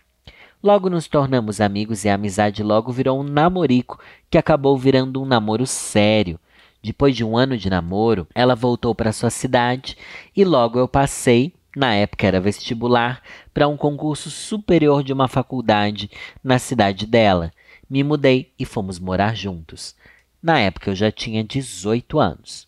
Logo 0.62 0.92
nos 0.92 1.08
tornamos 1.08 1.60
amigos 1.60 2.06
e 2.06 2.10
a 2.10 2.14
amizade 2.14 2.62
logo 2.62 2.92
virou 2.92 3.20
um 3.20 3.24
namorico 3.24 4.00
que 4.30 4.38
acabou 4.38 4.78
virando 4.78 5.20
um 5.20 5.26
namoro 5.26 5.66
sério. 5.66 6.40
Depois 6.84 7.16
de 7.16 7.24
um 7.24 7.36
ano 7.36 7.58
de 7.58 7.68
namoro, 7.68 8.28
ela 8.36 8.54
voltou 8.54 8.94
para 8.94 9.12
sua 9.12 9.32
cidade 9.32 9.98
e 10.36 10.46
logo 10.46 10.78
eu 10.78 10.88
passei, 10.88 11.52
na 11.76 11.94
época 11.94 12.26
era 12.26 12.40
vestibular, 12.40 13.22
para 13.54 13.68
um 13.68 13.76
concurso 13.76 14.30
superior 14.32 15.04
de 15.04 15.12
uma 15.12 15.28
faculdade 15.28 16.10
na 16.44 16.58
cidade 16.58 17.06
dela. 17.06 17.52
Me 17.90 18.04
mudei 18.04 18.54
e 18.58 18.66
fomos 18.66 18.98
morar 18.98 19.36
juntos. 19.36 19.96
Na 20.42 20.60
época 20.60 20.92
eu 20.92 20.96
já 20.96 21.12
tinha 21.12 21.44
18 21.44 22.20
anos. 22.20 22.68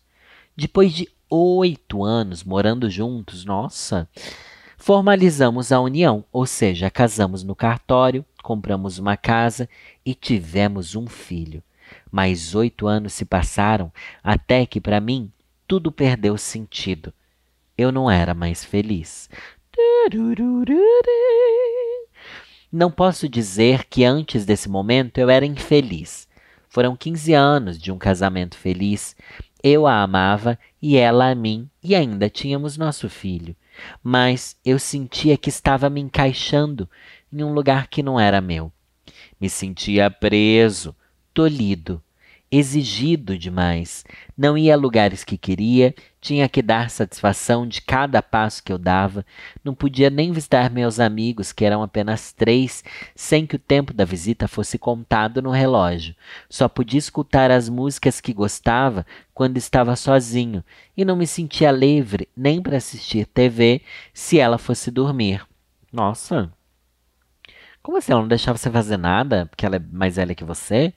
Depois 0.56 0.92
de 0.92 1.08
oito 1.30 2.04
anos 2.04 2.42
morando 2.42 2.90
juntos, 2.90 3.44
nossa, 3.44 4.08
formalizamos 4.76 5.72
a 5.72 5.80
união, 5.80 6.24
ou 6.32 6.46
seja, 6.46 6.90
casamos 6.90 7.42
no 7.42 7.54
cartório, 7.54 8.24
compramos 8.42 8.98
uma 8.98 9.16
casa 9.16 9.68
e 10.04 10.14
tivemos 10.14 10.94
um 10.94 11.06
filho. 11.06 11.62
Mais 12.10 12.54
oito 12.54 12.86
anos 12.86 13.12
se 13.12 13.24
passaram 13.24 13.92
até 14.22 14.66
que, 14.66 14.80
para 14.80 15.00
mim, 15.00 15.30
tudo 15.66 15.92
perdeu 15.92 16.36
sentido. 16.38 17.12
Eu 17.78 17.92
não 17.92 18.10
era 18.10 18.34
mais 18.34 18.64
feliz. 18.64 19.30
Não 22.72 22.90
posso 22.90 23.28
dizer 23.28 23.84
que 23.84 24.04
antes 24.04 24.44
desse 24.44 24.68
momento 24.68 25.18
eu 25.18 25.30
era 25.30 25.46
infeliz. 25.46 26.26
Foram 26.68 26.96
15 26.96 27.32
anos 27.34 27.78
de 27.78 27.92
um 27.92 27.96
casamento 27.96 28.58
feliz, 28.58 29.14
eu 29.62 29.86
a 29.86 30.02
amava 30.02 30.58
e 30.82 30.96
ela 30.96 31.30
a 31.30 31.34
mim, 31.36 31.70
e 31.80 31.94
ainda 31.94 32.28
tínhamos 32.28 32.76
nosso 32.76 33.08
filho. 33.08 33.54
Mas 34.02 34.56
eu 34.64 34.78
sentia 34.80 35.36
que 35.36 35.48
estava 35.48 35.88
me 35.88 36.00
encaixando 36.00 36.90
em 37.32 37.44
um 37.44 37.54
lugar 37.54 37.86
que 37.86 38.02
não 38.02 38.18
era 38.18 38.40
meu. 38.40 38.72
Me 39.40 39.48
sentia 39.48 40.10
preso, 40.10 40.96
tolhido, 41.32 42.02
exigido 42.50 43.36
demais. 43.36 44.04
Não 44.36 44.56
ia 44.56 44.74
a 44.74 44.76
lugares 44.76 45.24
que 45.24 45.36
queria, 45.36 45.94
tinha 46.20 46.48
que 46.48 46.62
dar 46.62 46.90
satisfação 46.90 47.66
de 47.66 47.82
cada 47.82 48.22
passo 48.22 48.62
que 48.62 48.72
eu 48.72 48.78
dava. 48.78 49.24
Não 49.62 49.74
podia 49.74 50.10
nem 50.10 50.32
visitar 50.32 50.70
meus 50.70 50.98
amigos, 50.98 51.52
que 51.52 51.64
eram 51.64 51.82
apenas 51.82 52.32
três, 52.32 52.82
sem 53.14 53.46
que 53.46 53.56
o 53.56 53.58
tempo 53.58 53.92
da 53.92 54.04
visita 54.04 54.48
fosse 54.48 54.78
contado 54.78 55.42
no 55.42 55.50
relógio. 55.50 56.14
Só 56.48 56.68
podia 56.68 56.98
escutar 56.98 57.50
as 57.50 57.68
músicas 57.68 58.20
que 58.20 58.32
gostava 58.32 59.06
quando 59.34 59.56
estava 59.56 59.94
sozinho, 59.94 60.64
e 60.96 61.04
não 61.04 61.16
me 61.16 61.26
sentia 61.26 61.70
livre 61.70 62.28
nem 62.36 62.60
para 62.60 62.78
assistir 62.78 63.26
TV 63.26 63.82
se 64.12 64.38
ela 64.38 64.58
fosse 64.58 64.90
dormir. 64.90 65.46
Nossa, 65.92 66.52
Como 67.88 67.96
assim? 67.96 68.12
Ela 68.12 68.20
não 68.20 68.28
deixava 68.28 68.58
você 68.58 68.70
fazer 68.70 68.98
nada 68.98 69.46
porque 69.46 69.64
ela 69.64 69.76
é 69.76 69.82
mais 69.90 70.16
velha 70.16 70.34
que 70.34 70.44
você? 70.44 70.92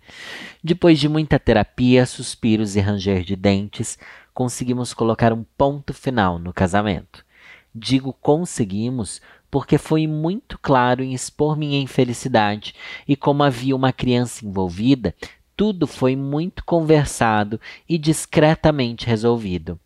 Depois 0.61 0.99
de 0.99 1.07
muita 1.07 1.39
terapia, 1.39 2.05
suspiros 2.05 2.75
e 2.75 2.81
ranger 2.81 3.23
de 3.23 3.33
dentes, 3.33 3.97
conseguimos 4.33 4.93
colocar 4.93 5.31
um 5.31 5.41
ponto 5.57 5.93
final 5.93 6.37
no 6.37 6.51
casamento. 6.51 7.25
Digo 7.73 8.11
conseguimos 8.11 9.21
porque 9.49 9.77
foi 9.77 10.05
muito 10.05 10.59
claro 10.59 11.01
em 11.01 11.13
expor 11.13 11.55
minha 11.55 11.79
infelicidade 11.79 12.75
e 13.07 13.15
como 13.15 13.41
havia 13.41 13.73
uma 13.73 13.93
criança 13.93 14.45
envolvida, 14.45 15.15
tudo 15.55 15.87
foi 15.87 16.17
muito 16.17 16.61
conversado 16.65 17.57
e 17.87 17.97
discretamente 17.97 19.07
resolvido. 19.07 19.79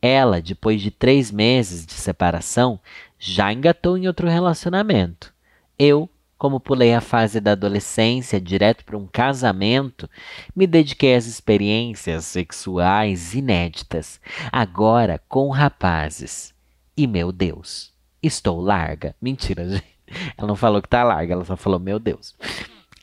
Ela, 0.00 0.40
depois 0.40 0.80
de 0.80 0.92
três 0.92 1.32
meses 1.32 1.84
de 1.84 1.94
separação, 1.94 2.78
já 3.18 3.52
engatou 3.52 3.98
em 3.98 4.06
outro 4.06 4.28
relacionamento. 4.28 5.34
Eu, 5.76 6.08
como 6.38 6.60
pulei 6.60 6.94
a 6.94 7.00
fase 7.00 7.40
da 7.40 7.52
adolescência 7.52 8.40
direto 8.40 8.84
para 8.84 8.98
um 8.98 9.06
casamento, 9.06 10.08
me 10.54 10.66
dediquei 10.66 11.14
às 11.14 11.26
experiências 11.26 12.24
sexuais 12.26 13.34
inéditas, 13.34 14.20
agora 14.52 15.20
com 15.28 15.48
rapazes. 15.50 16.54
E 16.96 17.06
meu 17.06 17.32
Deus, 17.32 17.92
estou 18.22 18.60
larga. 18.60 19.14
Mentira, 19.20 19.66
gente. 19.68 19.94
Ela 20.36 20.46
não 20.46 20.56
falou 20.56 20.82
que 20.82 20.88
tá 20.88 21.02
larga, 21.02 21.32
ela 21.32 21.44
só 21.44 21.56
falou 21.56 21.80
meu 21.80 21.98
Deus. 21.98 22.34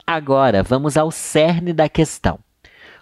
Agora 0.06 0.64
vamos 0.64 0.98
ao 0.98 1.12
cerne 1.12 1.74
da 1.74 1.90
questão. 1.90 2.40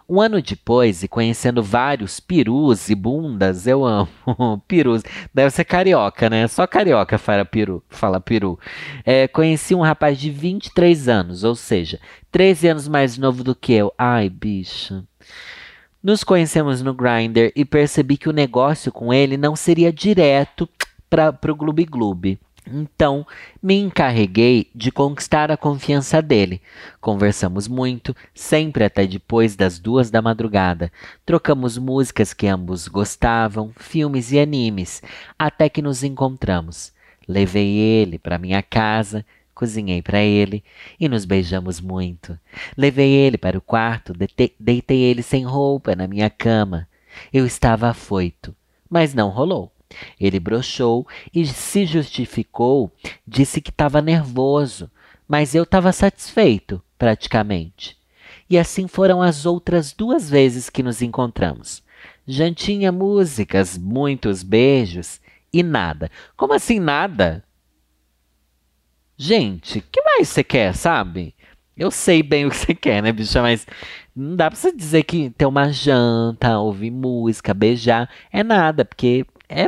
Um 0.10 0.19
ano 0.19 0.41
depois, 0.41 1.04
e 1.04 1.08
conhecendo 1.08 1.62
vários 1.62 2.19
perus 2.19 2.89
e 2.89 2.95
bundas, 2.95 3.67
eu 3.67 3.86
amo 3.86 4.10
perus. 4.67 5.04
Deve 5.32 5.52
ser 5.52 5.63
carioca, 5.65 6.28
né? 6.28 6.48
Só 6.48 6.65
carioca 6.65 7.19
fala 7.19 7.45
peru. 7.45 7.84
Fala 7.88 8.19
peru. 8.19 8.60
É, 9.06 9.28
conheci 9.28 9.76
um 9.76 9.82
rapaz 9.82 10.19
de 10.19 10.32
23 10.32 11.08
anos, 11.08 11.43
ou 11.43 11.54
seja, 11.54 12.00
13 12.32 12.69
anos 12.69 12.88
mais 12.88 13.19
novo 13.19 13.43
do 13.43 13.54
que 13.54 13.72
eu. 13.74 13.93
Ai, 13.95 14.30
bicha. 14.30 15.04
Nos 16.02 16.24
conhecemos 16.24 16.82
no 16.82 16.93
Grindr 16.93 17.52
e 17.56 17.63
percebi 17.63 18.17
que 18.17 18.30
o 18.30 18.34
negócio 18.34 18.91
com 18.91 19.13
ele 19.13 19.38
não 19.38 19.56
seria 19.56 19.93
direto 19.93 20.67
para 21.08 21.52
o 21.52 21.56
Gloob 21.56 21.86
Gloob. 21.86 22.39
Então, 22.67 23.26
me 23.62 23.76
encarreguei 23.76 24.69
de 24.76 24.91
conquistar 24.91 25.52
a 25.52 25.58
confiança 25.58 26.22
dele. 26.22 26.62
Conversamos 27.00 27.67
muito, 27.67 28.15
sempre 28.34 28.84
até 28.84 29.08
depois 29.08 29.56
das 29.56 29.80
duas 29.80 30.12
da 30.12 30.22
madrugada. 30.22 30.91
Trocamos 31.26 31.78
músicas 31.78 32.34
que 32.34 32.48
ambos 32.48 32.88
gostavam, 32.88 33.72
filmes 33.78 34.32
e 34.32 34.39
animes, 34.39 35.02
até 35.38 35.69
que 35.69 35.82
nos 35.82 36.04
encontramos. 36.04 36.93
Levei 37.28 37.78
ele 37.78 38.19
para 38.19 38.38
minha 38.38 38.62
casa, 38.62 39.26
cozinhei 39.54 40.02
para 40.02 40.22
ele 40.22 40.63
e 41.00 41.10
nos 41.10 41.26
beijamos 41.26 41.80
muito. 41.80 42.38
Levei 42.78 43.12
ele 43.12 43.38
para 43.38 43.58
o 43.58 43.62
quarto, 43.62 44.13
deitei 44.60 45.00
ele 45.00 45.22
sem 45.22 45.43
roupa 45.43 45.95
na 45.95 46.08
minha 46.08 46.30
cama. 46.30 46.88
Eu 47.34 47.45
estava 47.45 47.89
afoito, 47.89 48.56
mas 48.89 49.13
não 49.13 49.30
rolou. 49.30 49.72
Ele 50.19 50.39
broxou 50.39 51.08
e 51.34 51.45
se 51.45 51.86
justificou, 51.86 52.91
disse 53.28 53.62
que 53.62 53.69
estava 53.69 54.02
nervoso, 54.02 54.89
mas 55.28 55.56
eu 55.56 55.63
estava 55.63 55.91
satisfeito, 55.91 56.82
praticamente. 56.97 57.97
E 58.49 58.58
assim 58.58 58.88
foram 58.88 59.21
as 59.21 59.45
outras 59.45 59.93
duas 59.93 60.30
vezes 60.30 60.69
que 60.69 60.82
nos 60.82 61.02
encontramos. 61.02 61.84
Jantinha, 62.28 62.91
músicas, 62.91 63.78
muitos 63.78 64.43
beijos 64.43 65.19
e 65.54 65.63
nada. 65.63 66.10
Como 66.36 66.54
assim 66.54 66.80
nada? 66.80 67.43
Gente, 69.17 69.82
que 69.82 70.02
mais 70.02 70.30
você 70.30 70.43
quer, 70.43 70.73
sabe? 70.73 71.36
Eu 71.75 71.91
sei 71.91 72.21
bem 72.23 72.45
o 72.45 72.49
que 72.49 72.56
você 72.56 72.75
quer, 72.75 73.02
né, 73.02 73.12
bicha? 73.12 73.41
Mas 73.41 73.65
não 74.15 74.36
dá 74.36 74.49
pra 74.49 74.60
você 74.60 74.71
dizer 74.71 75.04
que 75.04 75.30
ter 75.30 75.45
uma 75.45 75.71
janta, 75.71 76.60
ouvir 76.60 76.91
música, 76.91 77.54
beijar, 77.54 78.10
é 78.32 78.43
nada, 78.43 78.84
porque 78.84 79.25
é, 79.49 79.65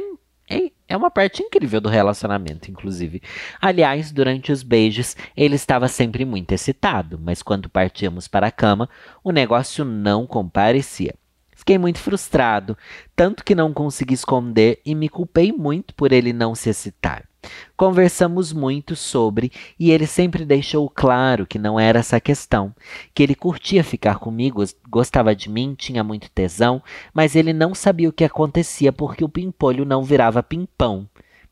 é, 0.49 0.71
é 0.87 0.97
uma 0.97 1.09
parte 1.09 1.41
incrível 1.41 1.81
do 1.81 1.89
relacionamento, 1.89 2.69
inclusive. 2.69 3.21
Aliás, 3.59 4.11
durante 4.11 4.51
os 4.51 4.63
beijos, 4.63 5.15
ele 5.35 5.55
estava 5.55 5.87
sempre 5.87 6.23
muito 6.23 6.51
excitado, 6.51 7.19
mas 7.21 7.41
quando 7.41 7.69
partíamos 7.69 8.27
para 8.27 8.47
a 8.47 8.51
cama, 8.51 8.89
o 9.23 9.31
negócio 9.31 9.83
não 9.83 10.27
comparecia. 10.27 11.15
Fiquei 11.55 11.77
muito 11.77 11.99
frustrado, 11.99 12.77
tanto 13.15 13.43
que 13.43 13.55
não 13.55 13.71
consegui 13.71 14.15
esconder 14.15 14.81
e 14.85 14.95
me 14.95 15.07
culpei 15.07 15.51
muito 15.51 15.93
por 15.93 16.11
ele 16.11 16.33
não 16.33 16.55
se 16.55 16.69
excitar. 16.69 17.30
Conversamos 17.75 18.53
muito 18.53 18.95
sobre 18.95 19.51
e 19.79 19.89
ele 19.91 20.05
sempre 20.05 20.45
deixou 20.45 20.89
claro 20.89 21.47
que 21.47 21.57
não 21.57 21.79
era 21.79 21.99
essa 21.99 22.19
questão, 22.19 22.73
que 23.13 23.23
ele 23.23 23.33
curtia 23.33 23.83
ficar 23.83 24.19
comigo, 24.19 24.63
gostava 24.87 25.35
de 25.35 25.49
mim, 25.49 25.73
tinha 25.75 26.03
muito 26.03 26.29
tesão, 26.29 26.81
mas 27.13 27.35
ele 27.35 27.53
não 27.53 27.73
sabia 27.73 28.09
o 28.09 28.13
que 28.13 28.23
acontecia 28.23 28.93
porque 28.93 29.23
o 29.23 29.29
pimpolho 29.29 29.85
não 29.85 30.03
virava 30.03 30.43
pimpão. 30.43 31.09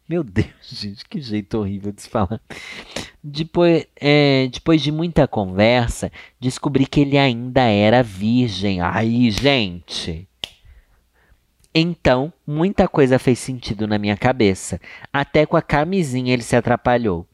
Meu 0.08 0.24
Deus, 0.24 0.48
gente, 0.70 1.04
que 1.06 1.20
jeito 1.20 1.58
horrível 1.58 1.92
de 1.92 2.04
se 2.04 2.10
falar. 2.10 2.40
Depois, 3.24 3.86
é, 3.96 4.48
depois 4.52 4.82
de 4.82 4.92
muita 4.92 5.28
conversa, 5.28 6.12
descobri 6.40 6.86
que 6.86 7.02
ele 7.02 7.18
ainda 7.18 7.62
era 7.64 8.02
virgem. 8.02 8.82
Aí, 8.82 9.30
gente. 9.32 10.29
Então, 11.74 12.34
muita 12.48 12.88
coisa 12.88 13.20
fez 13.20 13.38
sentido 13.38 13.88
na 13.88 14.00
minha 14.00 14.18
cabeça. 14.18 14.82
Até 15.14 15.46
com 15.46 15.56
a 15.56 15.62
camisinha 15.62 16.34
ele 16.34 16.42
se 16.42 16.56
atrapalhou. 16.56 17.29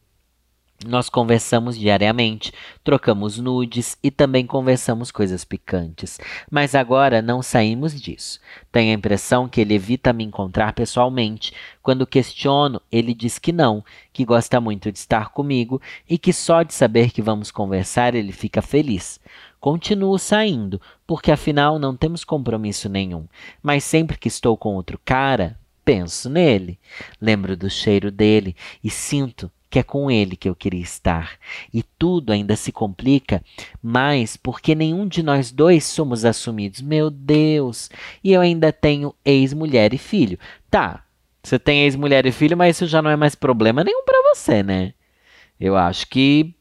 Nós 0.83 1.09
conversamos 1.09 1.77
diariamente, 1.77 2.51
trocamos 2.83 3.39
nudes 3.39 3.97
e 4.03 4.11
também 4.11 4.45
conversamos 4.45 5.09
coisas 5.09 5.45
picantes. 5.45 6.19
Mas 6.51 6.75
agora 6.75 7.21
não 7.21 7.41
saímos 7.41 7.99
disso. 7.99 8.39
Tenho 8.71 8.91
a 8.91 8.95
impressão 8.95 9.47
que 9.47 9.61
ele 9.61 9.73
evita 9.73 10.11
me 10.11 10.23
encontrar 10.23 10.73
pessoalmente. 10.73 11.53
Quando 11.81 12.05
questiono, 12.05 12.81
ele 12.91 13.13
diz 13.13 13.39
que 13.39 13.53
não, 13.53 13.83
que 14.11 14.25
gosta 14.25 14.59
muito 14.59 14.91
de 14.91 14.99
estar 14.99 15.29
comigo 15.29 15.81
e 16.09 16.17
que 16.17 16.33
só 16.33 16.61
de 16.61 16.73
saber 16.73 17.09
que 17.11 17.21
vamos 17.21 17.51
conversar 17.51 18.13
ele 18.13 18.33
fica 18.33 18.61
feliz. 18.61 19.19
Continuo 19.61 20.19
saindo, 20.19 20.79
porque 21.07 21.31
afinal 21.31 21.79
não 21.79 21.95
temos 21.95 22.23
compromisso 22.23 22.89
nenhum. 22.89 23.25
Mas 23.63 23.83
sempre 23.85 24.17
que 24.17 24.27
estou 24.27 24.57
com 24.57 24.75
outro 24.75 24.99
cara, 25.03 25.57
penso 25.85 26.29
nele. 26.29 26.77
Lembro 27.19 27.55
do 27.55 27.69
cheiro 27.69 28.11
dele 28.11 28.55
e 28.83 28.89
sinto 28.89 29.49
que 29.75 29.79
é 29.79 29.83
com 29.83 30.09
ele 30.09 30.37
que 30.37 30.47
eu 30.47 30.55
queria 30.55 30.81
estar. 30.81 31.37
E 31.73 31.83
tudo 31.83 32.31
ainda 32.31 32.55
se 32.55 32.71
complica 32.71 33.43
mais 33.83 34.37
porque 34.37 34.73
nenhum 34.73 35.05
de 35.05 35.21
nós 35.21 35.51
dois 35.51 35.83
somos 35.83 36.23
assumidos. 36.23 36.79
Meu 36.79 37.09
Deus! 37.09 37.89
E 38.23 38.31
eu 38.31 38.39
ainda 38.39 38.71
tenho 38.71 39.13
ex-mulher 39.25 39.93
e 39.93 39.97
filho. 39.97 40.39
Tá, 40.71 41.03
você 41.43 41.59
tem 41.59 41.83
ex-mulher 41.83 42.25
e 42.25 42.31
filho, 42.31 42.55
mas 42.55 42.77
isso 42.77 42.87
já 42.87 43.01
não 43.01 43.09
é 43.09 43.17
mais 43.17 43.35
problema 43.35 43.83
nenhum 43.83 44.05
para 44.05 44.33
você, 44.33 44.63
né? 44.63 44.93
Eu 45.59 45.75
acho 45.75 46.07
que 46.07 46.55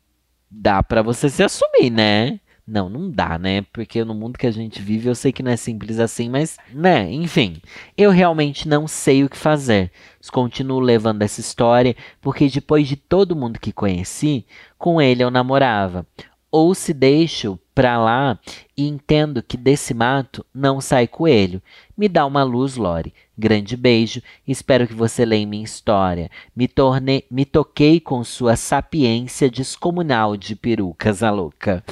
dá 0.50 0.82
para 0.82 1.00
você 1.00 1.28
se 1.28 1.44
assumir, 1.44 1.90
né? 1.90 2.40
Não, 2.66 2.88
não 2.88 3.10
dá, 3.10 3.38
né? 3.38 3.62
Porque 3.72 4.02
no 4.04 4.14
mundo 4.14 4.38
que 4.38 4.46
a 4.46 4.50
gente 4.50 4.80
vive, 4.80 5.08
eu 5.08 5.14
sei 5.14 5.32
que 5.32 5.42
não 5.42 5.50
é 5.50 5.56
simples 5.56 5.98
assim, 5.98 6.30
mas, 6.30 6.56
né? 6.72 7.12
Enfim, 7.12 7.60
eu 7.96 8.10
realmente 8.10 8.66
não 8.66 8.88
sei 8.88 9.22
o 9.22 9.28
que 9.28 9.36
fazer. 9.36 9.90
Continuo 10.32 10.80
levando 10.80 11.20
essa 11.20 11.40
história 11.40 11.94
porque 12.22 12.48
depois 12.48 12.88
de 12.88 12.96
todo 12.96 13.36
mundo 13.36 13.60
que 13.60 13.70
conheci, 13.70 14.46
com 14.78 15.00
ele 15.00 15.22
eu 15.22 15.30
namorava. 15.30 16.06
Ou 16.50 16.74
se 16.74 16.94
deixo 16.94 17.58
pra 17.74 17.98
lá 17.98 18.38
e 18.76 18.88
entendo 18.88 19.42
que 19.42 19.56
desse 19.56 19.92
mato 19.92 20.46
não 20.54 20.80
sai 20.80 21.06
coelho. 21.06 21.60
Me 21.96 22.08
dá 22.08 22.24
uma 22.24 22.44
luz, 22.44 22.76
Lore. 22.76 23.12
Grande 23.36 23.76
beijo. 23.76 24.22
Espero 24.46 24.86
que 24.86 24.94
você 24.94 25.24
leia 25.24 25.46
minha 25.46 25.64
história. 25.64 26.30
Me 26.54 26.68
tornei, 26.68 27.26
me 27.30 27.44
toquei 27.44 28.00
com 28.00 28.22
sua 28.24 28.56
sapiência 28.56 29.50
descomunal 29.50 30.36
de 30.36 30.54
perucas, 30.54 31.22
a 31.22 31.30
louca. 31.30 31.84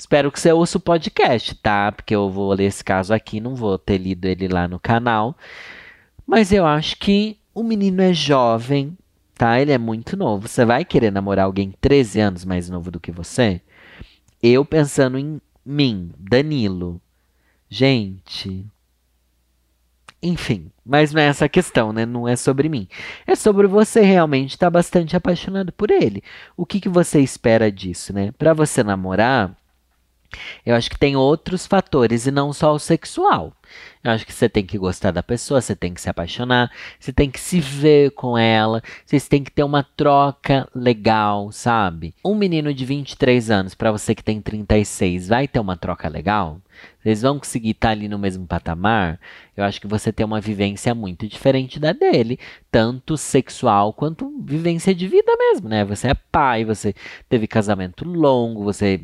Espero 0.00 0.32
que 0.32 0.40
você 0.40 0.50
ouça 0.50 0.78
o 0.78 0.80
podcast, 0.80 1.54
tá? 1.56 1.92
Porque 1.92 2.14
eu 2.14 2.30
vou 2.30 2.54
ler 2.54 2.64
esse 2.64 2.82
caso 2.82 3.12
aqui, 3.12 3.38
não 3.38 3.54
vou 3.54 3.76
ter 3.76 3.98
lido 3.98 4.24
ele 4.24 4.48
lá 4.48 4.66
no 4.66 4.80
canal. 4.80 5.36
Mas 6.26 6.50
eu 6.52 6.64
acho 6.64 6.96
que 6.96 7.36
o 7.52 7.62
menino 7.62 8.00
é 8.00 8.10
jovem, 8.10 8.96
tá? 9.34 9.60
Ele 9.60 9.72
é 9.72 9.76
muito 9.76 10.16
novo. 10.16 10.48
Você 10.48 10.64
vai 10.64 10.86
querer 10.86 11.12
namorar 11.12 11.44
alguém 11.44 11.74
13 11.82 12.18
anos 12.18 12.44
mais 12.46 12.70
novo 12.70 12.90
do 12.90 12.98
que 12.98 13.12
você? 13.12 13.60
Eu 14.42 14.64
pensando 14.64 15.18
em 15.18 15.38
mim, 15.66 16.10
Danilo. 16.16 16.98
Gente. 17.68 18.64
Enfim, 20.22 20.72
mas 20.82 21.12
não 21.12 21.20
é 21.20 21.26
essa 21.26 21.44
a 21.44 21.48
questão, 21.48 21.92
né? 21.92 22.06
Não 22.06 22.26
é 22.26 22.36
sobre 22.36 22.70
mim. 22.70 22.88
É 23.26 23.34
sobre 23.34 23.66
você 23.66 24.00
realmente 24.00 24.52
estar 24.52 24.68
tá 24.68 24.70
bastante 24.70 25.14
apaixonado 25.14 25.72
por 25.72 25.90
ele. 25.90 26.24
O 26.56 26.64
que, 26.64 26.80
que 26.80 26.88
você 26.88 27.20
espera 27.20 27.70
disso, 27.70 28.14
né? 28.14 28.32
Para 28.38 28.54
você 28.54 28.82
namorar, 28.82 29.59
Eu 30.64 30.74
acho 30.74 30.90
que 30.90 30.98
tem 30.98 31.16
outros 31.16 31.66
fatores 31.66 32.26
e 32.26 32.30
não 32.30 32.52
só 32.52 32.72
o 32.72 32.78
sexual. 32.78 33.52
Eu 34.02 34.12
acho 34.12 34.26
que 34.26 34.32
você 34.32 34.48
tem 34.48 34.64
que 34.64 34.78
gostar 34.78 35.10
da 35.10 35.22
pessoa, 35.22 35.60
você 35.60 35.76
tem 35.76 35.92
que 35.92 36.00
se 36.00 36.08
apaixonar, 36.08 36.70
você 36.98 37.12
tem 37.12 37.30
que 37.30 37.38
se 37.38 37.60
ver 37.60 38.12
com 38.12 38.36
ela, 38.36 38.82
vocês 39.04 39.28
têm 39.28 39.44
que 39.44 39.50
ter 39.50 39.62
uma 39.62 39.82
troca 39.82 40.68
legal, 40.74 41.52
sabe? 41.52 42.14
Um 42.24 42.34
menino 42.34 42.72
de 42.72 42.84
23 42.84 43.50
anos 43.50 43.74
para 43.74 43.92
você 43.92 44.14
que 44.14 44.24
tem 44.24 44.40
36, 44.40 45.28
vai 45.28 45.46
ter 45.46 45.60
uma 45.60 45.76
troca 45.76 46.08
legal? 46.08 46.60
Vocês 47.02 47.22
vão 47.22 47.38
conseguir 47.38 47.70
estar 47.70 47.88
tá 47.88 47.92
ali 47.92 48.08
no 48.08 48.18
mesmo 48.18 48.46
patamar? 48.46 49.20
Eu 49.56 49.64
acho 49.64 49.80
que 49.80 49.86
você 49.86 50.12
tem 50.12 50.24
uma 50.24 50.40
vivência 50.40 50.94
muito 50.94 51.28
diferente 51.28 51.78
da 51.78 51.92
dele, 51.92 52.38
tanto 52.70 53.16
sexual 53.16 53.92
quanto 53.92 54.34
vivência 54.40 54.94
de 54.94 55.06
vida 55.06 55.36
mesmo, 55.36 55.68
né? 55.68 55.84
Você 55.84 56.08
é 56.08 56.14
pai, 56.14 56.64
você 56.64 56.94
teve 57.28 57.46
casamento 57.46 58.04
longo, 58.08 58.64
você 58.64 59.00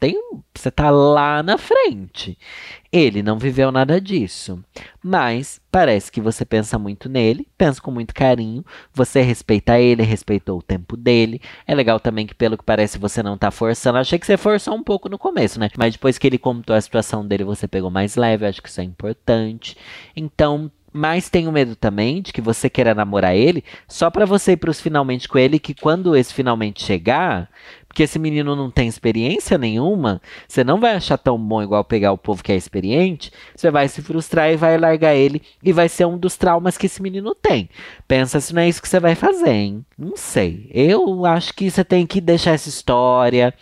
tem 0.00 0.16
você 0.60 0.70
tá 0.70 0.90
lá 0.90 1.42
na 1.42 1.56
frente. 1.58 2.38
Ele 2.92 3.22
não 3.22 3.38
viveu 3.38 3.70
nada 3.70 4.00
disso, 4.00 4.62
mas 5.02 5.60
parece 5.70 6.10
que 6.10 6.20
você 6.20 6.44
pensa 6.44 6.76
muito 6.76 7.08
nele, 7.08 7.46
pensa 7.56 7.80
com 7.80 7.90
muito 7.90 8.12
carinho, 8.12 8.64
você 8.92 9.22
respeita 9.22 9.78
ele, 9.78 10.02
respeitou 10.02 10.58
o 10.58 10.62
tempo 10.62 10.96
dele. 10.96 11.40
É 11.66 11.74
legal 11.74 12.00
também 12.00 12.26
que 12.26 12.34
pelo 12.34 12.58
que 12.58 12.64
parece 12.64 12.98
você 12.98 13.22
não 13.22 13.38
tá 13.38 13.50
forçando. 13.52 13.98
Achei 13.98 14.18
que 14.18 14.26
você 14.26 14.36
forçou 14.36 14.74
um 14.74 14.82
pouco 14.82 15.08
no 15.08 15.18
começo, 15.18 15.60
né? 15.60 15.68
Mas 15.78 15.92
depois 15.92 16.18
que 16.18 16.26
ele 16.26 16.38
contou 16.38 16.74
a 16.74 16.80
situação 16.80 17.26
dele, 17.26 17.44
você 17.44 17.68
pegou 17.68 17.90
mais 17.90 18.16
leve, 18.16 18.44
acho 18.44 18.60
que 18.60 18.68
isso 18.68 18.80
é 18.80 18.84
importante. 18.84 19.76
Então, 20.16 20.70
mas 20.92 21.28
tenho 21.28 21.52
medo 21.52 21.76
também 21.76 22.20
de 22.20 22.32
que 22.32 22.40
você 22.40 22.68
queira 22.68 22.94
namorar 22.94 23.34
ele 23.34 23.64
só 23.86 24.10
para 24.10 24.26
você 24.26 24.52
ir 24.52 24.56
pros 24.56 24.80
finalmente 24.80 25.28
com 25.28 25.38
ele, 25.38 25.58
que 25.58 25.74
quando 25.74 26.16
esse 26.16 26.34
finalmente 26.34 26.82
chegar, 26.82 27.48
porque 27.86 28.04
esse 28.04 28.18
menino 28.18 28.54
não 28.54 28.70
tem 28.70 28.86
experiência 28.88 29.58
nenhuma, 29.58 30.22
você 30.46 30.62
não 30.62 30.78
vai 30.78 30.94
achar 30.94 31.18
tão 31.18 31.36
bom 31.38 31.62
igual 31.62 31.84
pegar 31.84 32.12
o 32.12 32.18
povo 32.18 32.42
que 32.42 32.52
é 32.52 32.56
experiente, 32.56 33.32
você 33.54 33.70
vai 33.70 33.88
se 33.88 34.00
frustrar 34.00 34.50
e 34.52 34.56
vai 34.56 34.78
largar 34.78 35.14
ele, 35.14 35.42
e 35.62 35.72
vai 35.72 35.88
ser 35.88 36.06
um 36.06 36.16
dos 36.16 36.36
traumas 36.36 36.78
que 36.78 36.86
esse 36.86 37.02
menino 37.02 37.34
tem. 37.34 37.68
Pensa 38.06 38.40
se 38.40 38.54
não 38.54 38.62
é 38.62 38.68
isso 38.68 38.80
que 38.80 38.88
você 38.88 39.00
vai 39.00 39.14
fazer, 39.14 39.50
hein? 39.50 39.84
Não 39.98 40.16
sei. 40.16 40.70
Eu 40.72 41.24
acho 41.26 41.52
que 41.52 41.70
você 41.70 41.84
tem 41.84 42.06
que 42.06 42.20
deixar 42.20 42.52
essa 42.52 42.68
história, 42.68 43.52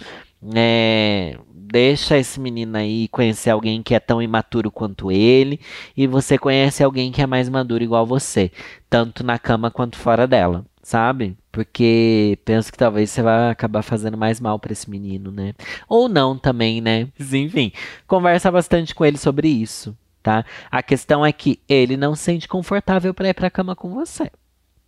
né? 0.42 1.34
Deixa 1.70 2.16
esse 2.16 2.40
menino 2.40 2.76
aí 2.76 3.08
conhecer 3.08 3.50
alguém 3.50 3.82
que 3.82 3.94
é 3.94 4.00
tão 4.00 4.22
imaturo 4.22 4.70
quanto 4.70 5.12
ele, 5.12 5.60
e 5.96 6.06
você 6.06 6.38
conhece 6.38 6.82
alguém 6.82 7.12
que 7.12 7.20
é 7.22 7.26
mais 7.26 7.48
maduro 7.48 7.84
igual 7.84 8.06
você, 8.06 8.50
tanto 8.88 9.24
na 9.24 9.38
cama 9.38 9.70
quanto 9.70 9.98
fora 9.98 10.26
dela, 10.26 10.64
sabe? 10.82 11.36
Porque 11.52 12.38
penso 12.44 12.72
que 12.72 12.78
talvez 12.78 13.10
você 13.10 13.22
vai 13.22 13.50
acabar 13.50 13.82
fazendo 13.82 14.16
mais 14.16 14.40
mal 14.40 14.58
para 14.58 14.72
esse 14.72 14.88
menino, 14.88 15.30
né? 15.30 15.52
Ou 15.88 16.08
não 16.08 16.38
também, 16.38 16.80
né? 16.80 17.08
Enfim, 17.20 17.72
conversa 18.06 18.50
bastante 18.50 18.94
com 18.94 19.04
ele 19.04 19.18
sobre 19.18 19.48
isso, 19.48 19.96
tá? 20.22 20.44
A 20.70 20.82
questão 20.82 21.24
é 21.24 21.32
que 21.32 21.60
ele 21.68 21.96
não 21.96 22.14
se 22.14 22.22
sente 22.24 22.48
confortável 22.48 23.12
para 23.12 23.28
ir 23.28 23.34
pra 23.34 23.50
cama 23.50 23.76
com 23.76 23.90
você, 23.94 24.30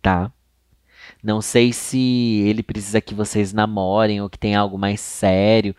tá? 0.01 0.31
Não 1.23 1.41
sei 1.41 1.73
se 1.73 2.43
ele 2.47 2.63
precisa 2.63 3.01
que 3.01 3.13
vocês 3.13 3.53
namorem 3.53 4.21
ou 4.21 4.29
que 4.29 4.39
tem 4.39 4.55
algo 4.55 4.77
mais 4.77 4.99
sério 4.99 5.75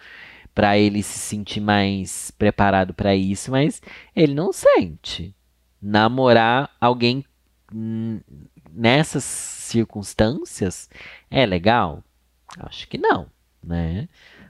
para 0.54 0.76
ele 0.78 1.02
se 1.02 1.18
sentir 1.18 1.60
mais 1.60 2.30
preparado 2.32 2.92
para 2.92 3.14
isso, 3.14 3.50
mas 3.50 3.80
ele 4.14 4.34
não 4.34 4.52
sente. 4.52 5.34
Namorar 5.80 6.70
alguém 6.80 7.24
nessas 8.70 9.24
circunstâncias 9.24 10.88
é 11.30 11.44
legal? 11.46 12.02
Acho 12.58 12.86
que 12.86 12.98
não, 12.98 13.26
né? 13.62 14.08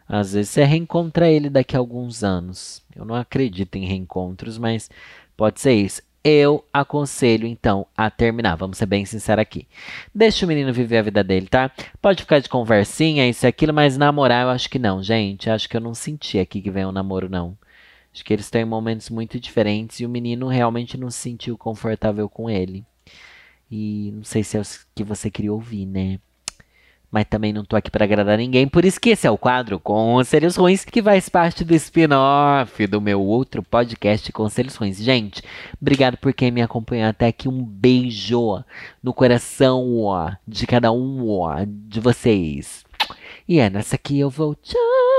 Às 0.09 0.33
vezes 0.33 0.51
você 0.51 0.65
reencontra 0.65 1.31
ele 1.31 1.49
daqui 1.49 1.77
a 1.77 1.79
alguns 1.79 2.23
anos. 2.23 2.83
Eu 2.95 3.05
não 3.05 3.15
acredito 3.15 3.77
em 3.77 3.87
reencontros, 3.87 4.59
mas 4.59 4.91
pode 5.37 5.61
ser 5.61 5.73
isso 5.73 6.03
eu 6.25 6.65
aconselho 6.73 7.47
então 7.47 7.87
a 7.97 8.11
terminar. 8.11 8.57
Vamos 8.57 8.79
ser 8.79 8.87
bem 8.87 9.05
sinceros 9.05 9.43
aqui. 9.43 9.67
Deixa 10.15 10.45
o 10.45 10.49
menino 10.49 10.73
viver 10.73 10.99
a 10.99 11.03
vida 11.03 11.25
dele, 11.25 11.49
tá? 11.49 11.71
Pode 12.01 12.23
ficar 12.23 12.39
de 12.39 12.49
conversinha, 12.49 13.29
isso 13.29 13.47
e 13.47 13.49
aquilo, 13.49 13.75
mas 13.75 13.97
namorar 13.97 14.45
eu 14.45 14.51
acho 14.51 14.71
que 14.71 14.79
não, 14.79 15.03
gente. 15.03 15.51
Acho 15.51 15.69
que 15.69 15.77
eu 15.77 15.81
não 15.81 15.95
senti 15.95 16.39
aqui 16.39 16.61
que 16.61 16.71
vem 16.71 16.87
um 16.87 16.93
namoro, 16.93 17.29
não. 17.29 17.57
Acho 18.13 18.25
que 18.25 18.33
eles 18.33 18.51
têm 18.51 18.65
momentos 18.65 19.09
muito 19.11 19.41
diferentes 19.41 20.01
e 20.01 20.07
o 20.07 20.09
menino 20.09 20.47
realmente 20.49 20.99
não 20.99 21.11
se 21.11 21.19
sentiu 21.19 21.57
confortável 21.57 22.29
com 22.29 22.49
ele. 22.51 22.85
E 23.71 24.13
não 24.15 24.25
sei 24.25 24.45
se 24.45 24.57
é 24.57 24.61
o 24.61 24.65
que 24.95 25.03
você 25.03 25.31
queria 25.31 25.53
ouvir, 25.53 25.87
né? 25.87 26.21
Mas 27.13 27.27
também 27.27 27.53
não 27.53 27.63
tô 27.63 27.77
aqui 27.77 27.91
para 27.91 28.07
agradar 28.07 28.39
ninguém, 28.39 28.67
por 28.67 28.87
isso 28.87 28.99
que 28.99 29.11
esse 29.11 29.27
é 29.27 29.31
o 29.31 29.37
quadro 29.37 29.79
Conselhos 29.79 30.57
Ruins, 30.57 30.83
que 30.83 31.03
faz 31.03 31.29
parte 31.29 31.63
do 31.63 31.75
spin-off 31.75 32.87
do 32.87 33.03
meu 33.03 33.21
outro 33.21 33.63
podcast 33.63 34.33
Conselhos 34.33 34.77
Ruins. 34.77 34.97
Gente, 34.97 35.43
obrigado 35.81 36.17
por 36.17 36.33
quem 36.33 36.51
me 36.51 36.63
acompanhou 36.63 37.11
até 37.11 37.27
aqui, 37.27 37.49
um 37.49 37.63
beijo 37.63 38.65
no 39.03 39.13
coração 39.13 39.99
ó, 40.01 40.33
de 40.49 40.67
cada 40.67 40.91
um 40.91 41.29
ó, 41.29 41.57
de 41.67 42.01
vocês. 42.01 42.83
E 43.47 43.59
é 43.59 43.69
nessa 43.69 43.97
aqui 43.97 44.19
eu 44.19 44.31
vou 44.31 44.55
tchau. 44.55 45.12